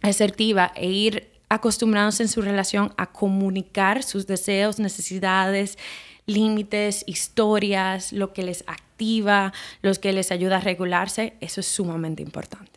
asertiva 0.00 0.72
e 0.74 0.88
ir 0.88 1.28
acostumbrándose 1.50 2.22
en 2.22 2.30
su 2.30 2.40
relación 2.40 2.94
a 2.96 3.12
comunicar 3.12 4.02
sus 4.02 4.26
deseos, 4.26 4.78
necesidades, 4.78 5.76
límites, 6.24 7.04
historias, 7.06 8.10
lo 8.10 8.32
que 8.32 8.42
les 8.42 8.64
activa, 8.68 9.52
lo 9.82 9.92
que 9.92 10.14
les 10.14 10.32
ayuda 10.32 10.56
a 10.56 10.60
regularse, 10.60 11.34
eso 11.42 11.60
es 11.60 11.66
sumamente 11.66 12.22
importante. 12.22 12.73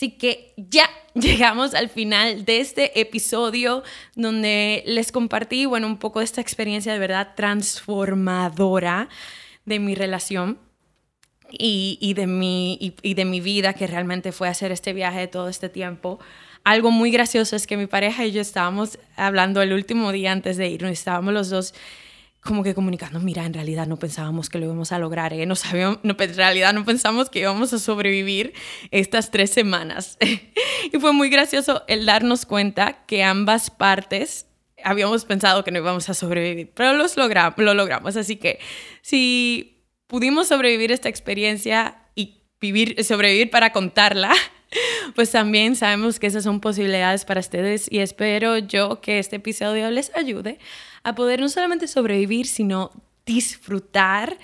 Así 0.00 0.12
que 0.12 0.54
ya 0.56 0.88
llegamos 1.14 1.74
al 1.74 1.90
final 1.90 2.46
de 2.46 2.60
este 2.60 2.98
episodio 3.02 3.82
donde 4.16 4.82
les 4.86 5.12
compartí, 5.12 5.66
bueno, 5.66 5.86
un 5.86 5.98
poco 5.98 6.20
de 6.20 6.24
esta 6.24 6.40
experiencia 6.40 6.94
de 6.94 6.98
verdad 6.98 7.34
transformadora 7.36 9.10
de 9.66 9.78
mi 9.78 9.94
relación 9.94 10.58
y, 11.50 12.14
de, 12.14 12.26
mi, 12.26 12.78
y, 13.02 13.12
de 13.12 13.24
mi 13.26 13.42
vida, 13.42 13.74
que 13.74 13.86
realmente 13.86 14.32
fue 14.32 14.48
hacer 14.48 14.72
este 14.72 14.94
viaje 14.94 15.18
de 15.18 15.28
todo 15.28 15.50
este 15.50 15.68
tiempo. 15.68 16.18
Algo 16.64 16.90
muy 16.90 17.10
gracioso 17.10 17.54
es 17.54 17.66
que 17.66 17.76
mi 17.76 17.86
pareja 17.86 18.24
y 18.24 18.32
yo 18.32 18.40
estábamos 18.40 18.98
hablando 19.16 19.60
el 19.60 19.74
último 19.74 20.12
día 20.12 20.32
antes 20.32 20.56
de 20.56 20.66
irnos, 20.66 20.92
estábamos 20.92 21.34
los 21.34 21.50
dos 21.50 21.74
como 22.40 22.62
que 22.62 22.74
comunicando, 22.74 23.20
mira, 23.20 23.44
en 23.44 23.52
realidad 23.52 23.86
no 23.86 23.98
pensábamos 23.98 24.48
que 24.48 24.58
lo 24.58 24.64
íbamos 24.64 24.92
a 24.92 24.98
lograr, 24.98 25.32
¿eh? 25.32 25.44
no 25.44 25.56
sabíamos, 25.56 25.98
no, 26.02 26.16
en 26.18 26.34
realidad 26.34 26.72
no 26.72 26.84
pensamos 26.84 27.28
que 27.28 27.40
íbamos 27.40 27.72
a 27.72 27.78
sobrevivir 27.78 28.54
estas 28.90 29.30
tres 29.30 29.50
semanas. 29.50 30.16
y 30.92 30.98
fue 30.98 31.12
muy 31.12 31.28
gracioso 31.28 31.84
el 31.86 32.06
darnos 32.06 32.46
cuenta 32.46 33.04
que 33.06 33.22
ambas 33.22 33.70
partes 33.70 34.46
habíamos 34.82 35.26
pensado 35.26 35.64
que 35.64 35.70
no 35.70 35.78
íbamos 35.78 36.08
a 36.08 36.14
sobrevivir, 36.14 36.72
pero 36.74 36.94
los 36.94 37.16
logramos, 37.16 37.58
lo 37.58 37.74
logramos. 37.74 38.16
Así 38.16 38.36
que 38.36 38.58
si 39.02 39.84
pudimos 40.06 40.48
sobrevivir 40.48 40.92
esta 40.92 41.08
experiencia 41.08 42.06
y 42.14 42.42
vivir, 42.60 43.02
sobrevivir 43.04 43.50
para 43.50 43.72
contarla, 43.72 44.32
pues 45.14 45.30
también 45.30 45.76
sabemos 45.76 46.18
que 46.18 46.26
esas 46.26 46.44
son 46.44 46.60
posibilidades 46.60 47.24
para 47.24 47.40
ustedes 47.40 47.90
y 47.90 47.98
espero 47.98 48.58
yo 48.58 49.00
que 49.00 49.18
este 49.18 49.36
episodio 49.36 49.90
les 49.90 50.14
ayude 50.16 50.58
a 51.02 51.14
poder 51.14 51.40
no 51.40 51.48
solamente 51.48 51.88
sobrevivir, 51.88 52.46
sino 52.46 52.90
disfrutar, 53.24 54.38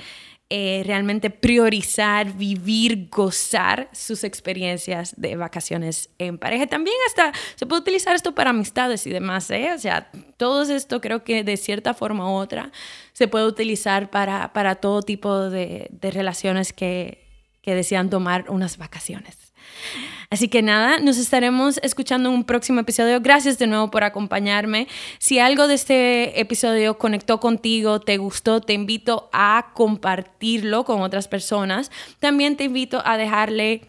eh, 0.49 0.85
realmente 0.87 1.29
priorizar, 1.29 2.33
vivir, 2.33 3.09
gozar 3.11 3.89
sus 3.93 4.23
experiencias 4.23 5.13
de 5.17 5.35
vacaciones 5.35 6.09
en 6.19 6.39
pareja. 6.39 6.69
También 6.69 6.95
hasta 7.09 7.33
se 7.57 7.67
puede 7.67 7.83
utilizar 7.83 8.15
esto 8.15 8.33
para 8.33 8.51
amistades 8.51 9.07
y 9.09 9.11
demás, 9.11 9.51
¿eh? 9.51 9.73
O 9.75 9.79
sea, 9.79 10.09
todo 10.37 10.63
esto 10.63 11.01
creo 11.01 11.25
que 11.25 11.43
de 11.43 11.57
cierta 11.57 11.95
forma 11.95 12.31
u 12.31 12.35
otra 12.35 12.71
se 13.13 13.27
puede 13.27 13.47
utilizar 13.47 14.09
para, 14.09 14.53
para 14.53 14.77
todo 14.77 15.03
tipo 15.03 15.51
de, 15.51 15.89
de 15.91 16.11
relaciones 16.13 16.73
que, 16.73 17.27
que 17.61 17.75
desean 17.75 18.09
tomar 18.09 18.49
unas 18.49 18.79
vacaciones. 18.79 19.46
Así 20.31 20.49
que 20.49 20.63
nada, 20.63 20.99
nos 20.99 21.19
estaremos 21.19 21.79
escuchando 21.83 22.29
en 22.29 22.35
un 22.35 22.45
próximo 22.45 22.81
episodio. 22.81 23.21
Gracias 23.21 23.59
de 23.59 23.67
nuevo 23.67 23.91
por 23.91 24.05
acompañarme. 24.05 24.89
Si 25.19 25.39
algo 25.39 25.69
de 25.69 25.75
este 25.75 26.41
episodio 26.41 26.99
conectó 26.99 27.39
contigo, 27.39 28.01
te 28.01 28.17
gustó, 28.17 28.61
te 28.61 28.73
invito 28.73 29.31
a 29.33 29.73
compartirlo 29.75 30.85
con 30.85 31.03
otras 31.03 31.29
personas. 31.29 31.91
También 32.19 32.57
te 32.57 32.65
invito 32.65 33.03
a 33.05 33.17
dejarle 33.17 33.89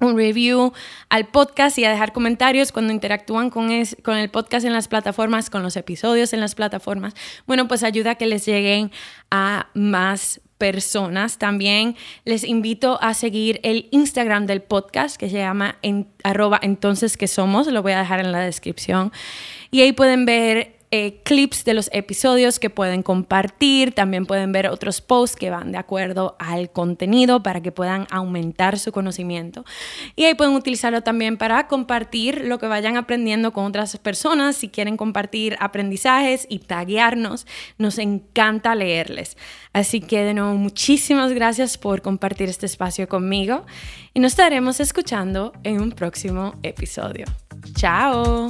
un 0.00 0.16
review 0.16 0.72
al 1.08 1.26
podcast 1.26 1.78
y 1.78 1.84
a 1.84 1.90
dejar 1.90 2.12
comentarios 2.12 2.70
cuando 2.72 2.92
interactúan 2.92 3.50
con, 3.50 3.68
con 4.02 4.16
el 4.16 4.30
podcast 4.30 4.64
en 4.64 4.72
las 4.72 4.88
plataformas, 4.88 5.50
con 5.50 5.62
los 5.62 5.76
episodios 5.76 6.32
en 6.32 6.40
las 6.40 6.54
plataformas. 6.54 7.14
Bueno, 7.46 7.66
pues 7.66 7.82
ayuda 7.82 8.12
a 8.12 8.14
que 8.14 8.26
les 8.26 8.46
lleguen 8.46 8.92
a 9.30 9.68
más 9.74 10.40
personas. 10.58 11.38
También 11.38 11.96
les 12.24 12.44
invito 12.44 12.98
a 13.00 13.14
seguir 13.14 13.60
el 13.62 13.88
Instagram 13.90 14.46
del 14.46 14.60
podcast 14.60 15.16
que 15.16 15.30
se 15.30 15.38
llama 15.38 15.76
en, 15.82 16.08
arroba 16.24 16.58
entonces 16.62 17.16
que 17.16 17.28
somos, 17.28 17.66
lo 17.68 17.82
voy 17.82 17.92
a 17.92 17.98
dejar 17.98 18.20
en 18.20 18.32
la 18.32 18.40
descripción. 18.40 19.12
Y 19.70 19.80
ahí 19.80 19.92
pueden 19.92 20.26
ver 20.26 20.77
eh, 20.90 21.20
clips 21.22 21.64
de 21.64 21.74
los 21.74 21.90
episodios 21.92 22.58
que 22.58 22.70
pueden 22.70 23.02
compartir, 23.02 23.94
también 23.94 24.24
pueden 24.24 24.52
ver 24.52 24.68
otros 24.68 25.00
posts 25.02 25.36
que 25.36 25.50
van 25.50 25.70
de 25.72 25.78
acuerdo 25.78 26.36
al 26.38 26.70
contenido 26.70 27.42
para 27.42 27.60
que 27.60 27.72
puedan 27.72 28.06
aumentar 28.10 28.78
su 28.78 28.90
conocimiento. 28.90 29.64
Y 30.16 30.24
ahí 30.24 30.34
pueden 30.34 30.54
utilizarlo 30.54 31.02
también 31.02 31.36
para 31.36 31.68
compartir 31.68 32.44
lo 32.44 32.58
que 32.58 32.66
vayan 32.66 32.96
aprendiendo 32.96 33.52
con 33.52 33.66
otras 33.66 33.96
personas, 33.98 34.56
si 34.56 34.68
quieren 34.68 34.96
compartir 34.96 35.56
aprendizajes 35.60 36.46
y 36.48 36.60
taguearnos, 36.60 37.46
nos 37.76 37.98
encanta 37.98 38.74
leerles. 38.74 39.36
Así 39.72 40.00
que 40.00 40.24
de 40.24 40.34
nuevo, 40.34 40.54
muchísimas 40.54 41.32
gracias 41.32 41.76
por 41.76 42.02
compartir 42.02 42.48
este 42.48 42.66
espacio 42.66 43.08
conmigo 43.08 43.66
y 44.14 44.20
nos 44.20 44.32
estaremos 44.32 44.80
escuchando 44.80 45.52
en 45.64 45.80
un 45.80 45.92
próximo 45.92 46.54
episodio. 46.62 47.26
Chao. 47.74 48.48